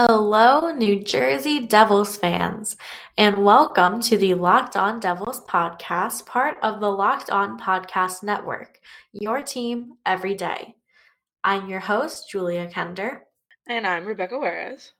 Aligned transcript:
Hello, 0.00 0.70
New 0.70 1.02
Jersey 1.02 1.58
Devils 1.66 2.16
fans, 2.16 2.76
and 3.16 3.36
welcome 3.44 4.00
to 4.02 4.16
the 4.16 4.34
Locked 4.34 4.76
On 4.76 5.00
Devils 5.00 5.44
podcast, 5.46 6.24
part 6.24 6.56
of 6.62 6.78
the 6.78 6.88
Locked 6.88 7.30
On 7.30 7.58
Podcast 7.58 8.22
Network, 8.22 8.78
your 9.12 9.42
team 9.42 9.94
every 10.06 10.36
day. 10.36 10.76
I'm 11.42 11.68
your 11.68 11.80
host, 11.80 12.30
Julia 12.30 12.68
Kender. 12.68 13.22
And 13.68 13.84
I'm 13.88 14.04
Rebecca 14.04 14.38
Juarez. 14.38 14.92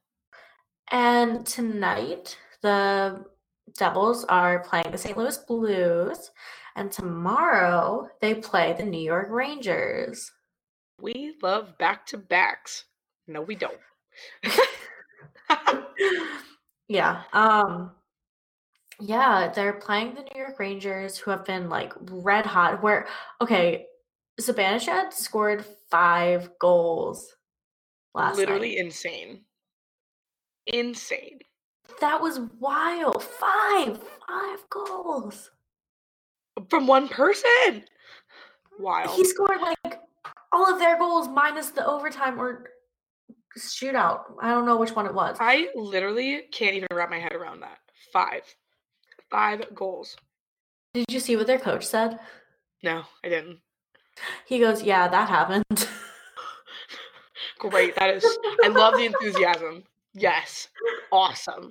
And 0.91 1.46
tonight, 1.46 2.37
the 2.62 3.25
Devils 3.77 4.25
are 4.25 4.65
playing 4.65 4.91
the 4.91 4.99
St. 4.99 5.17
Louis 5.17 5.39
Blues, 5.46 6.33
and 6.75 6.91
tomorrow 6.91 8.09
they 8.21 8.35
play 8.35 8.75
the 8.77 8.85
New 8.85 9.01
York 9.01 9.29
Rangers. 9.30 10.33
We 11.01 11.37
love 11.41 11.79
back 11.79 12.05
to 12.07 12.19
backs. 12.19 12.87
No, 13.29 13.43
we 13.43 13.55
don't. 13.55 13.79
yeah. 16.88 17.23
Um 17.33 17.92
yeah, 19.01 19.52
they're 19.55 19.75
playing 19.75 20.15
the 20.15 20.23
New 20.23 20.41
York 20.41 20.59
Rangers 20.59 21.19
who 21.19 21.30
have 21.30 21.45
been 21.45 21.69
like 21.69 21.92
red 22.11 22.47
hot. 22.47 22.83
Where 22.83 23.06
okay, 23.41 23.87
Zibanejad 24.41 25.12
scored 25.12 25.65
five 25.91 26.51
goals 26.59 27.34
last 28.15 28.37
Literally 28.37 28.77
night. 28.77 28.87
insane. 28.87 29.45
Insane. 30.66 31.39
That 32.00 32.20
was 32.20 32.41
wild. 32.59 33.23
Five, 33.23 33.98
five 34.28 34.59
goals. 34.70 35.50
From 36.69 36.87
one 36.87 37.09
person. 37.09 37.84
Wild. 38.78 39.16
He 39.16 39.25
scored 39.25 39.61
like 39.61 40.00
all 40.53 40.73
of 40.73 40.78
their 40.78 40.98
goals 40.98 41.28
minus 41.28 41.70
the 41.70 41.87
overtime 41.87 42.41
or 42.41 42.70
shootout. 43.57 44.23
I 44.41 44.51
don't 44.51 44.66
know 44.66 44.77
which 44.77 44.95
one 44.95 45.07
it 45.07 45.15
was. 45.15 45.37
I 45.41 45.69
literally 45.75 46.43
can't 46.52 46.75
even 46.75 46.89
wrap 46.93 47.11
my 47.11 47.19
head 47.19 47.33
around 47.33 47.61
that. 47.61 47.79
Five. 48.12 48.42
Five 49.31 49.75
goals. 49.75 50.17
Did 50.95 51.06
you 51.11 51.20
see 51.20 51.36
what 51.36 51.47
their 51.47 51.59
coach 51.59 51.84
said? 51.84 52.19
No, 52.83 53.03
I 53.25 53.28
didn't. 53.28 53.59
He 54.47 54.59
goes, 54.59 54.83
Yeah, 54.83 55.09
that 55.09 55.28
happened. 55.28 55.89
Great. 57.59 57.95
That 57.97 58.11
is 58.11 58.25
I 58.62 58.69
love 58.69 58.95
the 58.95 59.06
enthusiasm. 59.06 59.84
Yes. 60.15 60.69
Awesome. 61.12 61.70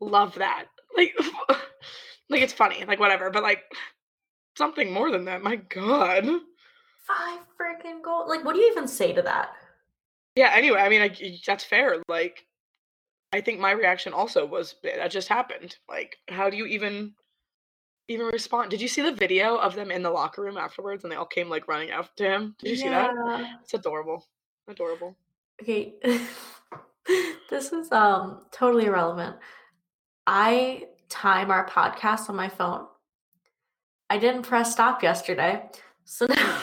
Love 0.00 0.34
that. 0.36 0.66
Like 0.96 1.14
like 2.28 2.42
it's 2.42 2.52
funny, 2.52 2.84
like 2.86 3.00
whatever, 3.00 3.30
but 3.30 3.42
like 3.42 3.62
something 4.56 4.92
more 4.92 5.10
than 5.10 5.24
that. 5.26 5.42
My 5.42 5.56
god. 5.56 6.24
Five 7.06 7.40
freaking 7.60 8.02
goals. 8.02 8.28
Like 8.28 8.44
what 8.44 8.54
do 8.54 8.60
you 8.60 8.70
even 8.70 8.88
say 8.88 9.12
to 9.12 9.22
that? 9.22 9.52
Yeah, 10.38 10.52
anyway, 10.54 10.78
I 10.78 10.88
mean, 10.88 11.02
I, 11.02 11.40
that's 11.44 11.64
fair. 11.64 12.00
Like, 12.06 12.46
I 13.32 13.40
think 13.40 13.58
my 13.58 13.72
reaction 13.72 14.12
also 14.12 14.46
was 14.46 14.76
that 14.84 15.10
just 15.10 15.26
happened. 15.26 15.74
Like, 15.88 16.16
how 16.28 16.48
do 16.48 16.56
you 16.56 16.66
even 16.66 17.12
even 18.06 18.26
respond? 18.26 18.70
Did 18.70 18.80
you 18.80 18.86
see 18.86 19.02
the 19.02 19.10
video 19.10 19.56
of 19.56 19.74
them 19.74 19.90
in 19.90 20.00
the 20.00 20.10
locker 20.10 20.42
room 20.42 20.56
afterwards 20.56 21.02
and 21.02 21.10
they 21.10 21.16
all 21.16 21.26
came 21.26 21.48
like 21.48 21.66
running 21.66 21.90
after 21.90 22.24
him? 22.24 22.54
Did 22.60 22.68
you 22.68 22.76
see 22.76 22.88
that? 22.88 23.10
It's 23.64 23.74
adorable. 23.74 24.28
Adorable. 24.68 25.16
Okay. 25.60 25.94
this 27.50 27.72
is 27.72 27.90
um 27.90 28.42
totally 28.52 28.84
irrelevant. 28.84 29.34
I 30.24 30.86
time 31.08 31.50
our 31.50 31.66
podcast 31.66 32.30
on 32.30 32.36
my 32.36 32.48
phone. 32.48 32.86
I 34.08 34.18
didn't 34.18 34.42
press 34.42 34.70
stop 34.70 35.02
yesterday. 35.02 35.68
So 36.04 36.26
now 36.26 36.62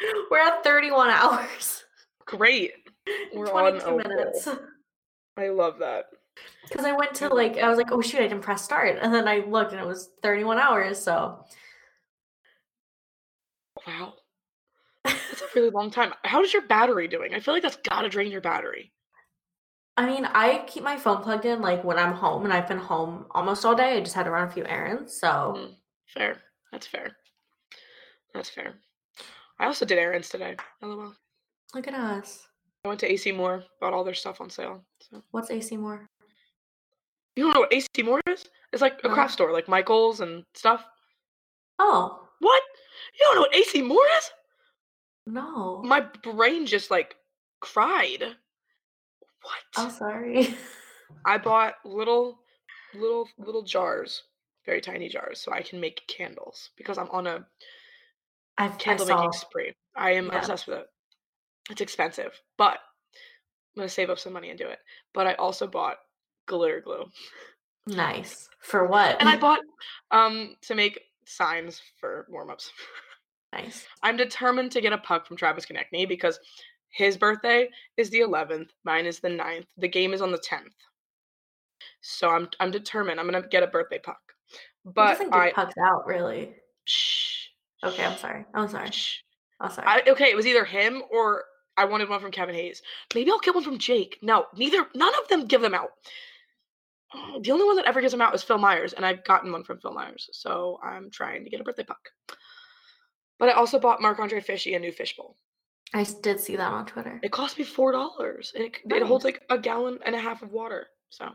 we're 0.30 0.38
at 0.38 0.64
31 0.64 1.10
hours. 1.10 1.84
Great. 2.28 2.72
We're 3.34 3.50
on 3.50 3.80
a 3.80 4.08
minutes. 4.08 4.48
I 5.36 5.48
love 5.48 5.78
that. 5.78 6.06
Because 6.68 6.84
I 6.84 6.92
went 6.92 7.14
to 7.14 7.28
like 7.28 7.56
I 7.56 7.68
was 7.68 7.78
like, 7.78 7.90
oh 7.90 8.02
shoot, 8.02 8.20
I 8.20 8.28
didn't 8.28 8.42
press 8.42 8.62
start. 8.62 8.98
And 9.00 9.12
then 9.12 9.26
I 9.26 9.38
looked 9.38 9.72
and 9.72 9.80
it 9.80 9.86
was 9.86 10.10
31 10.22 10.58
hours, 10.58 10.98
so 10.98 11.44
Wow. 13.86 14.14
That's 15.04 15.40
a 15.40 15.46
really 15.54 15.70
long 15.70 15.90
time. 15.90 16.12
How's 16.24 16.52
your 16.52 16.62
battery 16.62 17.08
doing? 17.08 17.34
I 17.34 17.40
feel 17.40 17.54
like 17.54 17.62
that's 17.62 17.78
gotta 17.88 18.10
drain 18.10 18.30
your 18.30 18.42
battery. 18.42 18.92
I 19.96 20.06
mean, 20.06 20.26
I 20.26 20.64
keep 20.66 20.84
my 20.84 20.96
phone 20.98 21.22
plugged 21.22 21.46
in 21.46 21.62
like 21.62 21.82
when 21.82 21.98
I'm 21.98 22.12
home 22.12 22.44
and 22.44 22.52
I've 22.52 22.68
been 22.68 22.78
home 22.78 23.24
almost 23.30 23.64
all 23.64 23.74
day. 23.74 23.96
I 23.96 24.00
just 24.00 24.14
had 24.14 24.24
to 24.24 24.30
run 24.30 24.46
a 24.46 24.50
few 24.50 24.66
errands. 24.66 25.18
So 25.18 25.54
mm, 25.56 25.74
fair. 26.06 26.42
That's 26.70 26.86
fair. 26.86 27.16
That's 28.34 28.50
fair. 28.50 28.74
I 29.58 29.66
also 29.66 29.86
did 29.86 29.98
errands 29.98 30.28
today. 30.28 30.56
LOL. 30.82 31.14
Look 31.74 31.88
at 31.88 31.94
us. 31.94 32.48
I 32.84 32.88
went 32.88 33.00
to 33.00 33.10
AC 33.12 33.32
Moore, 33.32 33.64
bought 33.80 33.92
all 33.92 34.04
their 34.04 34.14
stuff 34.14 34.40
on 34.40 34.50
sale. 34.50 34.84
So. 35.00 35.22
What's 35.30 35.50
AC 35.50 35.76
Moore? 35.76 36.08
You 37.36 37.44
don't 37.44 37.54
know 37.54 37.60
what 37.60 37.72
AC 37.72 37.86
Moore 38.02 38.20
is? 38.28 38.46
It's 38.72 38.82
like 38.82 39.00
a 39.04 39.08
no. 39.08 39.14
craft 39.14 39.32
store, 39.32 39.52
like 39.52 39.68
Michaels 39.68 40.20
and 40.20 40.44
stuff. 40.54 40.84
Oh. 41.78 42.28
What? 42.40 42.62
You 43.18 43.26
don't 43.26 43.34
know 43.36 43.40
what 43.42 43.54
AC 43.56 43.82
Moore 43.82 44.06
is? 44.18 44.30
No. 45.26 45.82
My 45.84 46.00
brain 46.22 46.66
just 46.66 46.90
like 46.90 47.16
cried. 47.60 48.22
What? 49.42 49.54
I'm 49.76 49.90
sorry. 49.90 50.54
I 51.24 51.38
bought 51.38 51.74
little, 51.84 52.38
little, 52.94 53.28
little 53.38 53.62
jars, 53.62 54.22
very 54.66 54.80
tiny 54.80 55.08
jars, 55.08 55.40
so 55.40 55.52
I 55.52 55.62
can 55.62 55.80
make 55.80 56.06
candles 56.08 56.70
because 56.76 56.98
I'm 56.98 57.10
on 57.10 57.26
a 57.26 57.46
I've, 58.56 58.78
candle 58.78 59.06
making 59.06 59.32
spree. 59.32 59.72
I 59.96 60.12
am 60.12 60.26
yeah. 60.26 60.38
obsessed 60.38 60.66
with 60.66 60.78
it. 60.78 60.86
It's 61.70 61.80
expensive, 61.80 62.32
but 62.56 62.78
I'm 63.76 63.82
gonna 63.82 63.88
save 63.88 64.10
up 64.10 64.18
some 64.18 64.32
money 64.32 64.50
and 64.50 64.58
do 64.58 64.68
it. 64.68 64.78
But 65.14 65.26
I 65.26 65.34
also 65.34 65.66
bought 65.66 65.98
glitter 66.46 66.80
glue. 66.80 67.04
Nice. 67.86 68.48
For 68.60 68.86
what? 68.86 69.16
And 69.20 69.28
I 69.28 69.36
bought 69.36 69.60
um 70.10 70.56
to 70.62 70.74
make 70.74 71.00
signs 71.24 71.80
for 72.00 72.26
warm 72.30 72.50
ups. 72.50 72.70
Nice. 73.52 73.86
I'm 74.02 74.16
determined 74.16 74.72
to 74.72 74.80
get 74.80 74.92
a 74.92 74.98
puck 74.98 75.26
from 75.26 75.36
Travis 75.36 75.66
Konecny 75.66 76.08
because 76.08 76.38
his 76.90 77.16
birthday 77.16 77.68
is 77.96 78.10
the 78.10 78.20
11th, 78.20 78.70
mine 78.84 79.06
is 79.06 79.20
the 79.20 79.28
9th. 79.28 79.66
The 79.76 79.88
game 79.88 80.14
is 80.14 80.22
on 80.22 80.32
the 80.32 80.38
10th. 80.38 80.72
So 82.00 82.30
I'm 82.30 82.48
I'm 82.60 82.70
determined. 82.70 83.20
I'm 83.20 83.26
gonna 83.26 83.46
get 83.46 83.62
a 83.62 83.66
birthday 83.66 83.98
puck. 83.98 84.20
But 84.84 85.20
I 85.32 85.52
pucks 85.52 85.74
out 85.82 86.06
really. 86.06 86.54
Shh. 86.84 87.48
Okay, 87.84 88.04
I'm 88.04 88.16
sorry. 88.18 88.44
I'm 88.54 88.68
sorry. 88.68 88.90
Shh. 88.90 89.18
I'm 89.60 89.70
sorry. 89.70 89.86
I, 89.86 90.02
okay, 90.08 90.30
it 90.30 90.36
was 90.36 90.46
either 90.46 90.64
him 90.64 91.02
or 91.10 91.44
I 91.78 91.84
wanted 91.84 92.08
one 92.08 92.20
from 92.20 92.32
Kevin 92.32 92.56
Hayes. 92.56 92.82
Maybe 93.14 93.30
I'll 93.30 93.38
get 93.38 93.54
one 93.54 93.64
from 93.64 93.78
Jake. 93.78 94.18
No, 94.20 94.46
neither. 94.56 94.86
None 94.94 95.14
of 95.22 95.28
them 95.28 95.46
give 95.46 95.60
them 95.60 95.74
out. 95.74 95.90
Oh, 97.14 97.40
the 97.40 97.52
only 97.52 97.64
one 97.64 97.76
that 97.76 97.86
ever 97.86 98.00
gives 98.00 98.12
them 98.12 98.20
out 98.20 98.34
is 98.34 98.42
Phil 98.42 98.58
Myers, 98.58 98.92
and 98.92 99.06
I've 99.06 99.24
gotten 99.24 99.52
one 99.52 99.62
from 99.64 99.78
Phil 99.78 99.94
Myers. 99.94 100.28
So 100.32 100.78
I'm 100.82 101.08
trying 101.10 101.44
to 101.44 101.50
get 101.50 101.60
a 101.60 101.64
birthday 101.64 101.84
puck. 101.84 102.10
But 103.38 103.48
I 103.48 103.52
also 103.52 103.78
bought 103.78 104.02
Marc 104.02 104.18
Andre 104.18 104.40
Fishy 104.40 104.74
a 104.74 104.78
new 104.78 104.92
fishbowl. 104.92 105.36
I 105.94 106.04
did 106.22 106.40
see 106.40 106.56
that 106.56 106.72
on 106.72 106.84
Twitter. 106.84 107.18
It 107.22 107.32
cost 107.32 107.56
me 107.56 107.64
four 107.64 107.92
dollars, 107.92 108.52
and 108.54 108.64
it, 108.64 108.76
nice. 108.84 109.00
it 109.00 109.06
holds 109.06 109.24
like 109.24 109.42
a 109.48 109.56
gallon 109.56 109.98
and 110.04 110.14
a 110.14 110.18
half 110.18 110.42
of 110.42 110.52
water. 110.52 110.88
So, 111.08 111.30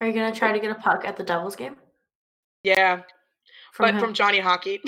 are 0.00 0.06
you 0.06 0.12
gonna 0.12 0.34
try 0.34 0.52
to 0.52 0.58
get 0.58 0.72
a 0.72 0.74
puck 0.74 1.04
at 1.04 1.16
the 1.16 1.22
Devils 1.22 1.54
game? 1.54 1.76
Yeah, 2.64 3.02
from 3.72 3.86
but 3.86 3.94
him? 3.94 4.00
from 4.00 4.14
Johnny 4.14 4.40
Hockey. 4.40 4.80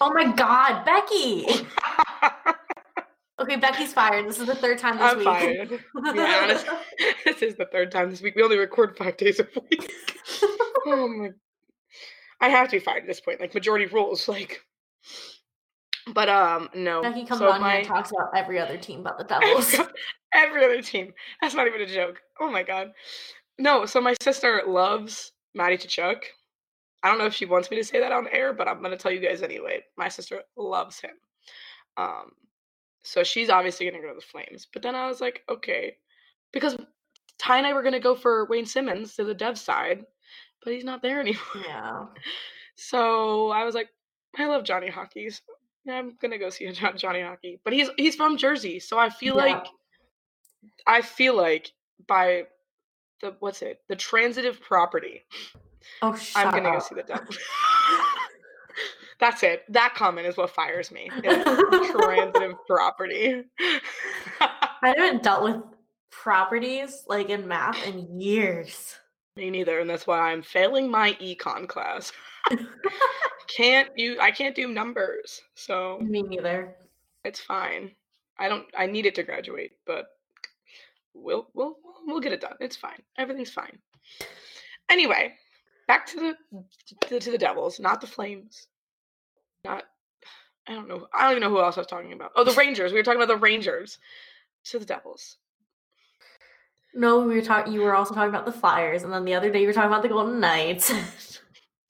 oh 0.00 0.12
my 0.12 0.32
God, 0.32 0.84
Becky! 0.84 1.46
Okay, 3.42 3.56
Becky's 3.56 3.92
fired. 3.92 4.28
This 4.28 4.38
is 4.38 4.46
the 4.46 4.54
third 4.54 4.78
time 4.78 4.98
this 4.98 5.10
I'm 5.10 5.18
week. 5.18 5.26
fired. 5.26 5.84
Yeah, 6.14 6.62
this 7.24 7.42
is 7.42 7.56
the 7.56 7.66
third 7.66 7.90
time 7.90 8.08
this 8.08 8.22
week. 8.22 8.36
We 8.36 8.42
only 8.42 8.56
record 8.56 8.96
five 8.96 9.16
days 9.16 9.40
a 9.40 9.46
week. 9.68 9.92
oh 10.86 11.08
my! 11.08 11.30
I 12.40 12.48
have 12.48 12.68
to 12.68 12.76
be 12.76 12.80
fired 12.80 13.02
at 13.02 13.08
this 13.08 13.20
point. 13.20 13.40
Like 13.40 13.52
majority 13.52 13.86
rules. 13.86 14.28
Like, 14.28 14.60
but 16.14 16.28
um, 16.28 16.68
no. 16.72 17.02
Becky 17.02 17.24
comes 17.24 17.40
so 17.40 17.50
on 17.50 17.60
my... 17.60 17.70
here 17.70 17.78
and 17.80 17.88
talks 17.88 18.12
about 18.12 18.30
every 18.36 18.60
other 18.60 18.78
team 18.78 19.02
but 19.02 19.18
the 19.18 19.24
Devils. 19.40 19.76
every 20.32 20.64
other 20.64 20.80
team. 20.80 21.12
That's 21.40 21.54
not 21.54 21.66
even 21.66 21.80
a 21.80 21.86
joke. 21.86 22.20
Oh 22.40 22.50
my 22.50 22.62
god. 22.62 22.92
No. 23.58 23.86
So 23.86 24.00
my 24.00 24.14
sister 24.22 24.62
loves 24.68 25.32
Matty 25.52 25.78
Tkachuk. 25.78 26.22
I 27.02 27.08
don't 27.08 27.18
know 27.18 27.26
if 27.26 27.34
she 27.34 27.46
wants 27.46 27.68
me 27.72 27.76
to 27.78 27.84
say 27.84 27.98
that 27.98 28.12
on 28.12 28.28
air, 28.28 28.52
but 28.52 28.68
I'm 28.68 28.80
gonna 28.80 28.96
tell 28.96 29.10
you 29.10 29.18
guys 29.18 29.42
anyway. 29.42 29.80
My 29.96 30.08
sister 30.08 30.42
loves 30.56 31.00
him. 31.00 31.10
Um, 31.96 32.30
so 33.02 33.22
she's 33.24 33.50
obviously 33.50 33.86
going 33.86 34.00
to 34.00 34.06
go 34.06 34.12
to 34.12 34.20
the 34.20 34.26
Flames. 34.26 34.66
But 34.72 34.82
then 34.82 34.94
I 34.94 35.06
was 35.06 35.20
like, 35.20 35.42
okay, 35.48 35.96
because 36.52 36.76
Ty 37.38 37.58
and 37.58 37.66
I 37.66 37.72
were 37.72 37.82
going 37.82 37.92
to 37.94 38.00
go 38.00 38.14
for 38.14 38.46
Wayne 38.46 38.66
Simmonds 38.66 39.16
to 39.16 39.24
the 39.24 39.34
dev 39.34 39.58
side, 39.58 40.04
but 40.64 40.72
he's 40.72 40.84
not 40.84 41.02
there 41.02 41.20
anymore. 41.20 41.42
Yeah. 41.66 42.06
So 42.74 43.50
I 43.50 43.64
was 43.64 43.74
like, 43.74 43.90
I 44.38 44.46
love 44.46 44.64
Johnny 44.64 44.88
Hockey. 44.88 45.28
So 45.28 45.42
yeah, 45.84 45.98
I'm 45.98 46.16
gonna 46.20 46.38
go 46.38 46.50
see 46.50 46.70
Johnny 46.96 47.20
Hockey. 47.20 47.60
But 47.64 47.72
he's 47.72 47.90
he's 47.96 48.14
from 48.14 48.36
Jersey, 48.36 48.80
so 48.80 48.98
I 48.98 49.10
feel 49.10 49.36
yeah. 49.36 49.44
like 49.44 49.66
I 50.86 51.02
feel 51.02 51.36
like 51.36 51.72
by 52.06 52.44
the 53.20 53.36
what's 53.40 53.62
it 53.62 53.80
the 53.88 53.96
transitive 53.96 54.60
property. 54.60 55.22
Oh, 56.00 56.18
I'm 56.36 56.50
gonna 56.50 56.68
up. 56.68 56.74
go 56.74 56.80
see 56.80 56.94
the 56.94 57.02
devil. 57.02 57.26
That's 59.22 59.44
it. 59.44 59.62
That 59.68 59.94
comment 59.94 60.26
is 60.26 60.36
what 60.36 60.50
fires 60.50 60.90
me. 60.90 61.08
transitive 61.22 62.56
property. 62.66 63.44
I 64.40 64.50
haven't 64.96 65.22
dealt 65.22 65.44
with 65.44 65.62
properties 66.10 67.04
like 67.06 67.30
in 67.30 67.46
math 67.46 67.86
in 67.86 68.20
years. 68.20 68.96
Me 69.36 69.48
neither, 69.48 69.78
and 69.78 69.88
that's 69.88 70.08
why 70.08 70.32
I'm 70.32 70.42
failing 70.42 70.90
my 70.90 71.12
econ 71.22 71.68
class. 71.68 72.10
can't 73.56 73.90
you 73.94 74.18
I 74.20 74.32
can't 74.32 74.56
do 74.56 74.66
numbers. 74.66 75.40
So 75.54 76.00
Me 76.02 76.22
neither. 76.22 76.74
it's 77.24 77.38
fine. 77.38 77.92
I 78.40 78.48
don't 78.48 78.66
I 78.76 78.86
need 78.86 79.06
it 79.06 79.14
to 79.14 79.22
graduate, 79.22 79.70
but 79.86 80.06
we'll 81.14 81.46
we'll 81.54 81.76
we'll 82.06 82.18
get 82.18 82.32
it 82.32 82.40
done. 82.40 82.56
It's 82.58 82.74
fine. 82.76 83.00
Everything's 83.16 83.52
fine. 83.52 83.78
Anyway, 84.90 85.34
back 85.86 86.06
to 86.06 86.16
the 86.18 86.64
to, 87.06 87.20
to 87.20 87.30
the 87.30 87.38
Devils, 87.38 87.78
not 87.78 88.00
the 88.00 88.08
Flames. 88.08 88.66
Not 89.64 89.84
I 90.68 90.74
don't 90.74 90.88
know. 90.88 91.08
I 91.12 91.22
don't 91.22 91.32
even 91.32 91.42
know 91.42 91.50
who 91.50 91.60
else 91.60 91.76
I 91.76 91.80
was 91.80 91.88
talking 91.88 92.12
about. 92.12 92.32
Oh, 92.36 92.44
the 92.44 92.52
Rangers. 92.52 92.92
We 92.92 92.98
were 92.98 93.02
talking 93.02 93.20
about 93.20 93.32
the 93.32 93.40
Rangers. 93.40 93.98
To 94.66 94.78
the 94.78 94.84
Devils. 94.84 95.38
No, 96.94 97.26
we 97.26 97.34
were 97.34 97.42
talking. 97.42 97.72
You 97.72 97.80
were 97.80 97.96
also 97.96 98.14
talking 98.14 98.28
about 98.28 98.46
the 98.46 98.52
Flyers, 98.52 99.02
and 99.02 99.12
then 99.12 99.24
the 99.24 99.34
other 99.34 99.50
day 99.50 99.60
you 99.60 99.66
were 99.66 99.72
talking 99.72 99.90
about 99.90 100.02
the 100.02 100.08
Golden 100.08 100.38
Knights. 100.38 100.92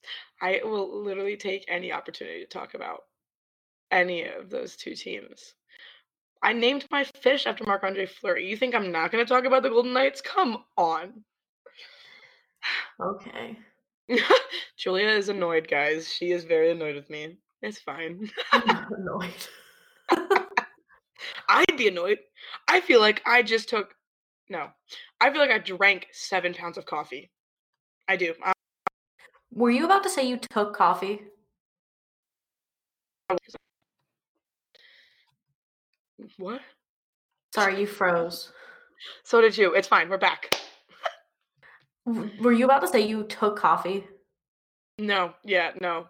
I 0.40 0.60
will 0.64 1.02
literally 1.02 1.36
take 1.36 1.66
any 1.68 1.92
opportunity 1.92 2.40
to 2.40 2.46
talk 2.46 2.74
about 2.74 3.02
any 3.90 4.24
of 4.24 4.48
those 4.48 4.74
two 4.74 4.94
teams. 4.94 5.54
I 6.42 6.52
named 6.54 6.86
my 6.90 7.04
fish 7.04 7.46
after 7.46 7.64
Marc 7.64 7.84
Andre 7.84 8.06
Fleury. 8.06 8.48
You 8.48 8.56
think 8.56 8.74
I'm 8.74 8.90
not 8.90 9.12
going 9.12 9.24
to 9.24 9.28
talk 9.28 9.44
about 9.44 9.62
the 9.62 9.68
Golden 9.68 9.92
Knights? 9.92 10.20
Come 10.22 10.64
on. 10.76 11.24
okay. 13.00 13.58
Julia 14.76 15.08
is 15.08 15.28
annoyed, 15.28 15.68
guys. 15.68 16.12
She 16.12 16.32
is 16.32 16.44
very 16.44 16.70
annoyed 16.70 16.96
with 16.96 17.10
me. 17.10 17.36
It's 17.62 17.78
fine. 17.78 18.28
I'm 18.52 18.66
not 18.66 18.90
annoyed. 18.98 19.48
I'd 21.48 21.76
be 21.76 21.88
annoyed. 21.88 22.18
I 22.68 22.80
feel 22.80 23.00
like 23.00 23.22
I 23.24 23.42
just 23.42 23.68
took 23.68 23.94
no. 24.48 24.68
I 25.20 25.30
feel 25.30 25.40
like 25.40 25.50
I 25.50 25.58
drank 25.58 26.08
seven 26.12 26.52
pounds 26.52 26.76
of 26.76 26.84
coffee. 26.84 27.30
I 28.08 28.16
do. 28.16 28.34
I, 28.44 28.52
Were 29.52 29.70
you 29.70 29.84
about 29.84 30.02
to 30.02 30.10
say 30.10 30.26
you 30.26 30.36
took 30.36 30.74
coffee? 30.74 31.22
what? 36.36 36.60
Sorry, 37.54 37.80
you 37.80 37.86
froze. 37.86 38.52
So 39.24 39.40
did 39.40 39.56
you. 39.56 39.74
It's 39.74 39.88
fine. 39.88 40.08
We're 40.08 40.18
back. 40.18 40.54
Were 42.04 42.52
you 42.52 42.64
about 42.64 42.80
to 42.80 42.88
say 42.88 43.00
you 43.06 43.24
took 43.24 43.56
coffee? 43.56 44.06
No. 44.98 45.34
Yeah. 45.44 45.72
No. 45.80 46.06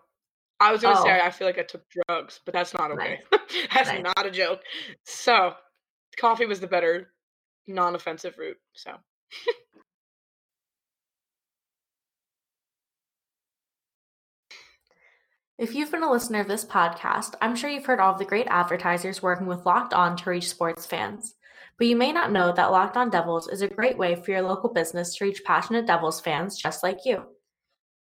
I 0.62 0.72
was 0.72 0.80
gonna 0.82 0.96
say 1.02 1.20
Oh. 1.20 1.26
I 1.26 1.30
feel 1.30 1.46
like 1.46 1.58
I 1.58 1.62
took 1.62 1.82
drugs, 1.90 2.40
but 2.44 2.54
that's 2.54 2.72
not 2.74 2.90
okay. 2.92 3.20
Nice. 3.32 3.40
that's 3.74 3.88
Nice. 3.90 4.02
not 4.04 4.26
a 4.26 4.30
joke. 4.30 4.60
So, 5.04 5.54
coffee 6.16 6.46
was 6.46 6.60
the 6.60 6.66
better, 6.68 7.12
non-offensive 7.66 8.38
route. 8.38 8.58
So, 8.74 8.92
If 15.58 15.74
you've 15.74 15.90
been 15.90 16.02
a 16.02 16.10
listener 16.10 16.40
of 16.40 16.48
this 16.48 16.64
podcast, 16.64 17.34
I'm 17.40 17.54
sure 17.54 17.70
you've 17.70 17.86
heard 17.86 18.00
all 18.00 18.12
of 18.12 18.18
the 18.18 18.24
great 18.24 18.46
advertisers 18.48 19.22
working 19.22 19.46
with 19.46 19.66
Locked 19.66 19.94
On 19.94 20.16
to 20.16 20.30
reach 20.30 20.48
sports 20.48 20.86
fans. 20.86 21.34
But 21.78 21.86
you 21.86 21.96
may 21.96 22.12
not 22.12 22.32
know 22.32 22.52
that 22.52 22.70
Locked 22.70 22.96
On 22.96 23.10
Devils 23.10 23.48
is 23.48 23.62
a 23.62 23.68
great 23.68 23.96
way 23.98 24.14
for 24.14 24.30
your 24.30 24.42
local 24.42 24.72
business 24.72 25.14
to 25.16 25.24
reach 25.24 25.44
passionate 25.44 25.86
Devils 25.86 26.20
fans 26.20 26.56
just 26.58 26.82
like 26.82 27.00
you. 27.04 27.24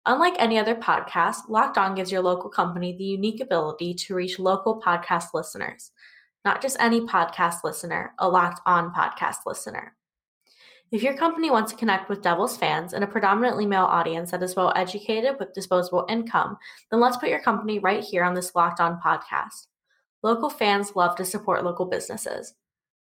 Unlike 0.09 0.37
any 0.39 0.57
other 0.57 0.77
podcast, 0.77 1.49
Locked 1.49 1.77
On 1.79 1.97
gives 1.97 2.13
your 2.13 2.23
local 2.23 2.49
company 2.49 2.97
the 2.97 3.05
unique 3.05 3.41
ability 3.41 3.93
to 3.95 4.15
reach 4.15 4.39
local 4.39 4.81
podcast 4.81 5.35
listeners. 5.35 5.91
Not 6.45 6.63
just 6.63 6.77
any 6.79 7.01
podcast 7.01 7.65
listener, 7.65 8.15
a 8.21 8.29
Locked 8.29 8.61
On 8.67 8.95
podcast 8.95 9.39
listener. 9.47 9.97
If 10.93 11.03
your 11.03 11.17
company 11.17 11.51
wants 11.51 11.73
to 11.73 11.79
connect 11.79 12.09
with 12.09 12.23
Devils 12.23 12.57
fans 12.57 12.93
and 12.93 13.03
a 13.03 13.09
predominantly 13.09 13.67
male 13.67 13.87
audience 13.87 14.31
that 14.31 14.45
is 14.45 14.55
well 14.55 14.73
educated 14.77 15.35
with 15.41 15.53
disposable 15.53 16.07
income, 16.09 16.57
then 16.93 17.01
let's 17.01 17.17
put 17.17 17.29
your 17.29 17.43
company 17.43 17.81
right 17.81 18.05
here 18.05 18.23
on 18.23 18.35
this 18.35 18.55
Locked 18.55 18.79
On 18.79 19.01
podcast. 19.05 19.67
Local 20.23 20.49
fans 20.49 20.95
love 20.95 21.17
to 21.17 21.25
support 21.25 21.65
local 21.65 21.87
businesses. 21.87 22.55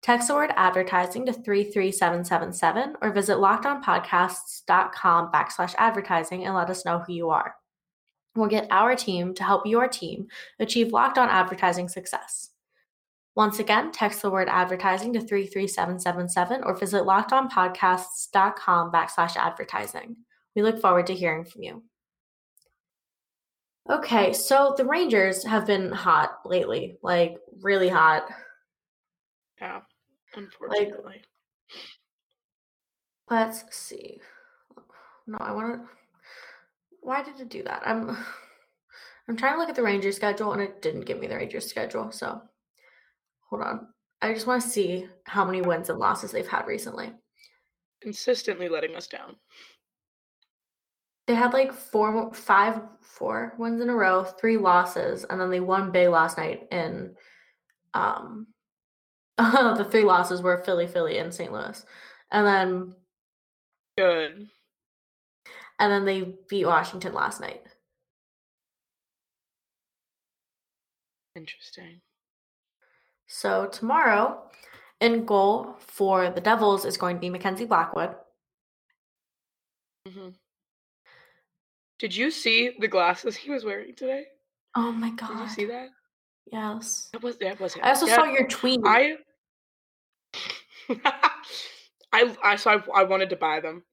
Text 0.05 0.27
the 0.27 0.35
word 0.35 0.53
advertising 0.55 1.25
to 1.25 1.33
33777 1.33 2.95
or 3.01 3.11
visit 3.11 3.37
lockedonpodcasts.com 3.37 5.31
backslash 5.31 5.73
advertising 5.79 6.45
and 6.45 6.53
let 6.53 6.69
us 6.69 6.85
know 6.85 6.99
who 6.99 7.13
you 7.13 7.31
are. 7.31 7.55
We'll 8.35 8.47
get 8.47 8.67
our 8.69 8.95
team 8.95 9.33
to 9.33 9.43
help 9.43 9.65
your 9.65 9.87
team 9.87 10.27
achieve 10.59 10.93
locked 10.93 11.17
on 11.17 11.27
advertising 11.29 11.89
success. 11.89 12.51
Once 13.35 13.57
again, 13.57 13.91
text 13.91 14.21
the 14.21 14.29
word 14.29 14.47
advertising 14.47 15.11
to 15.13 15.21
33777 15.21 16.61
or 16.63 16.75
visit 16.77 17.01
lockedonpodcasts.com 17.01 18.91
backslash 18.91 19.35
advertising. 19.35 20.17
We 20.55 20.61
look 20.61 20.79
forward 20.79 21.07
to 21.07 21.15
hearing 21.15 21.45
from 21.45 21.63
you. 21.63 21.81
Okay, 23.89 24.33
so 24.33 24.75
the 24.77 24.85
Rangers 24.85 25.43
have 25.45 25.65
been 25.65 25.91
hot 25.91 26.41
lately, 26.45 26.99
like 27.01 27.37
really 27.63 27.89
hot. 27.89 28.27
yeah. 29.59 29.81
Unfortunately. 30.35 31.21
Let's 33.29 33.63
see. 33.75 34.19
No, 35.27 35.37
I 35.39 35.51
want 35.51 35.81
to. 35.81 35.89
Why 37.01 37.23
did 37.23 37.39
it 37.39 37.49
do 37.49 37.63
that? 37.63 37.83
I'm. 37.85 38.17
I'm 39.27 39.35
trying 39.35 39.53
to 39.53 39.59
look 39.59 39.69
at 39.69 39.75
the 39.75 39.81
Rangers 39.81 40.15
schedule, 40.15 40.53
and 40.53 40.61
it 40.61 40.83
didn't 40.83 41.07
give 41.07 41.19
me 41.19 41.25
the 41.25 41.35
Rangers 41.35 41.67
schedule. 41.67 42.11
So, 42.11 42.43
hold 43.49 43.63
on. 43.63 43.87
I 44.21 44.31
just 44.33 44.45
want 44.45 44.61
to 44.61 44.69
see 44.69 45.07
how 45.23 45.43
many 45.43 45.63
wins 45.63 45.89
and 45.89 45.97
losses 45.97 46.31
they've 46.31 46.47
had 46.47 46.67
recently. 46.67 47.11
Consistently 48.01 48.69
letting 48.69 48.95
us 48.95 49.07
down. 49.07 49.35
They 51.25 51.33
had 51.33 51.53
like 51.53 51.73
four, 51.73 52.31
five, 52.35 52.81
four 53.01 53.55
wins 53.57 53.81
in 53.81 53.89
a 53.89 53.95
row, 53.95 54.23
three 54.23 54.57
losses, 54.57 55.25
and 55.27 55.41
then 55.41 55.49
they 55.49 55.59
won 55.59 55.91
big 55.91 56.09
last 56.09 56.37
night 56.37 56.67
in. 56.71 57.15
Um, 57.95 58.45
the 59.77 59.87
three 59.89 60.03
losses 60.03 60.41
were 60.41 60.63
Philly, 60.63 60.87
Philly, 60.87 61.17
and 61.17 61.33
St. 61.33 61.51
Louis, 61.51 61.85
and 62.31 62.47
then 62.47 62.95
Good. 63.97 64.47
and 65.79 65.91
then 65.91 66.05
they 66.05 66.35
beat 66.49 66.65
Washington 66.65 67.13
last 67.13 67.41
night. 67.41 67.61
Interesting. 71.35 72.01
So 73.27 73.67
tomorrow, 73.67 74.49
in 75.01 75.25
goal 75.25 75.75
for 75.79 76.29
the 76.29 76.41
Devils 76.41 76.85
is 76.85 76.97
going 76.97 77.17
to 77.17 77.19
be 77.19 77.29
Mackenzie 77.29 77.65
Blackwood. 77.65 78.15
hmm 80.07 80.29
Did 81.99 82.15
you 82.15 82.31
see 82.31 82.75
the 82.79 82.87
glasses 82.87 83.35
he 83.35 83.51
was 83.51 83.65
wearing 83.65 83.95
today? 83.95 84.25
Oh 84.75 84.91
my 84.91 85.09
god! 85.11 85.29
Did 85.29 85.39
you 85.39 85.49
see 85.49 85.65
that? 85.65 85.89
Yes. 86.51 87.09
That 87.13 87.23
was 87.23 87.37
that 87.39 87.59
was 87.59 87.73
him. 87.73 87.83
I 87.83 87.89
also 87.89 88.07
saw 88.07 88.25
your 88.25 88.47
tweet. 88.47 88.81
I 88.85 89.15
I 92.13 92.35
I 92.43 92.55
so 92.55 92.71
I, 92.71 93.01
I 93.01 93.03
wanted 93.03 93.29
to 93.31 93.35
buy 93.35 93.59
them. 93.59 93.83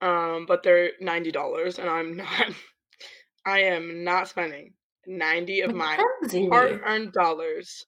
Um, 0.00 0.46
but 0.46 0.62
they're 0.62 0.92
ninety 1.00 1.30
dollars 1.30 1.78
and 1.78 1.88
I'm 1.88 2.16
not 2.16 2.52
I 3.46 3.60
am 3.60 4.04
not 4.04 4.28
spending 4.28 4.72
ninety 5.06 5.60
of 5.60 5.74
my 5.74 5.96
hard 6.50 6.80
earned 6.84 7.12
dollars 7.12 7.86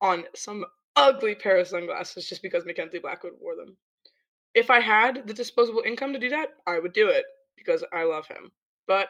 on 0.00 0.24
some 0.34 0.64
ugly 0.96 1.34
pair 1.34 1.58
of 1.58 1.68
sunglasses 1.68 2.28
just 2.28 2.42
because 2.42 2.64
Mackenzie 2.64 2.98
Blackwood 2.98 3.32
wore 3.40 3.56
them. 3.56 3.76
If 4.54 4.70
I 4.70 4.80
had 4.80 5.26
the 5.26 5.34
disposable 5.34 5.82
income 5.86 6.12
to 6.12 6.18
do 6.18 6.28
that, 6.30 6.50
I 6.66 6.78
would 6.78 6.92
do 6.92 7.08
it 7.08 7.24
because 7.56 7.84
I 7.92 8.04
love 8.04 8.26
him. 8.26 8.50
But 8.86 9.08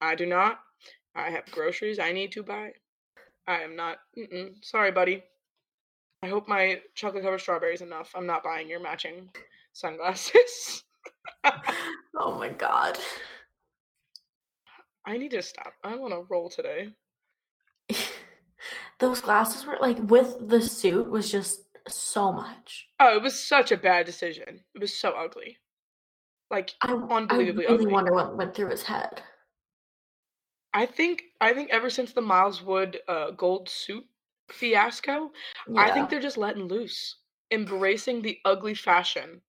I 0.00 0.14
do 0.14 0.26
not. 0.26 0.60
I 1.14 1.30
have 1.30 1.50
groceries 1.50 1.98
I 1.98 2.12
need 2.12 2.32
to 2.32 2.42
buy. 2.42 2.72
I 3.46 3.60
am 3.60 3.76
not. 3.76 3.98
Mm-mm. 4.18 4.64
Sorry, 4.64 4.90
buddy. 4.90 5.22
I 6.22 6.28
hope 6.28 6.48
my 6.48 6.80
chocolate 6.94 7.22
covered 7.22 7.40
strawberry 7.40 7.74
is 7.74 7.82
enough. 7.82 8.12
I'm 8.14 8.26
not 8.26 8.42
buying 8.42 8.68
your 8.68 8.80
matching 8.80 9.28
sunglasses. 9.72 10.84
Oh 12.16 12.38
my 12.38 12.48
god. 12.48 12.98
I 15.06 15.18
need 15.18 15.32
to 15.32 15.42
stop. 15.42 15.74
I 15.82 15.96
want 15.96 16.14
to 16.14 16.24
roll 16.30 16.48
today. 16.48 16.90
Those 18.98 19.20
glasses 19.20 19.66
were 19.66 19.76
like 19.80 19.98
with 19.98 20.48
the 20.48 20.62
suit 20.62 21.10
was 21.10 21.30
just 21.30 21.64
so 21.88 22.32
much. 22.32 22.86
Oh, 23.00 23.16
it 23.16 23.22
was 23.22 23.38
such 23.38 23.72
a 23.72 23.76
bad 23.76 24.06
decision. 24.06 24.60
It 24.74 24.80
was 24.80 24.96
so 24.96 25.10
ugly. 25.10 25.58
Like 26.50 26.72
I, 26.80 26.92
I 26.92 27.16
unbelievably 27.16 27.66
really 27.66 27.84
ugly. 27.84 27.92
wonder 27.92 28.14
what 28.14 28.36
went 28.36 28.54
through 28.54 28.70
his 28.70 28.82
head. 28.84 29.22
I 30.74 30.86
think 30.86 31.22
I 31.40 31.54
think 31.54 31.70
ever 31.70 31.88
since 31.88 32.12
the 32.12 32.20
Miles 32.20 32.60
Wood 32.60 32.98
uh, 33.08 33.30
gold 33.30 33.68
suit 33.68 34.04
fiasco, 34.50 35.30
I 35.76 35.90
think 35.92 36.10
they're 36.10 36.20
just 36.20 36.36
letting 36.36 36.64
loose, 36.64 37.16
embracing 37.50 38.20
the 38.20 38.38
ugly 38.44 38.74
fashion 38.74 39.40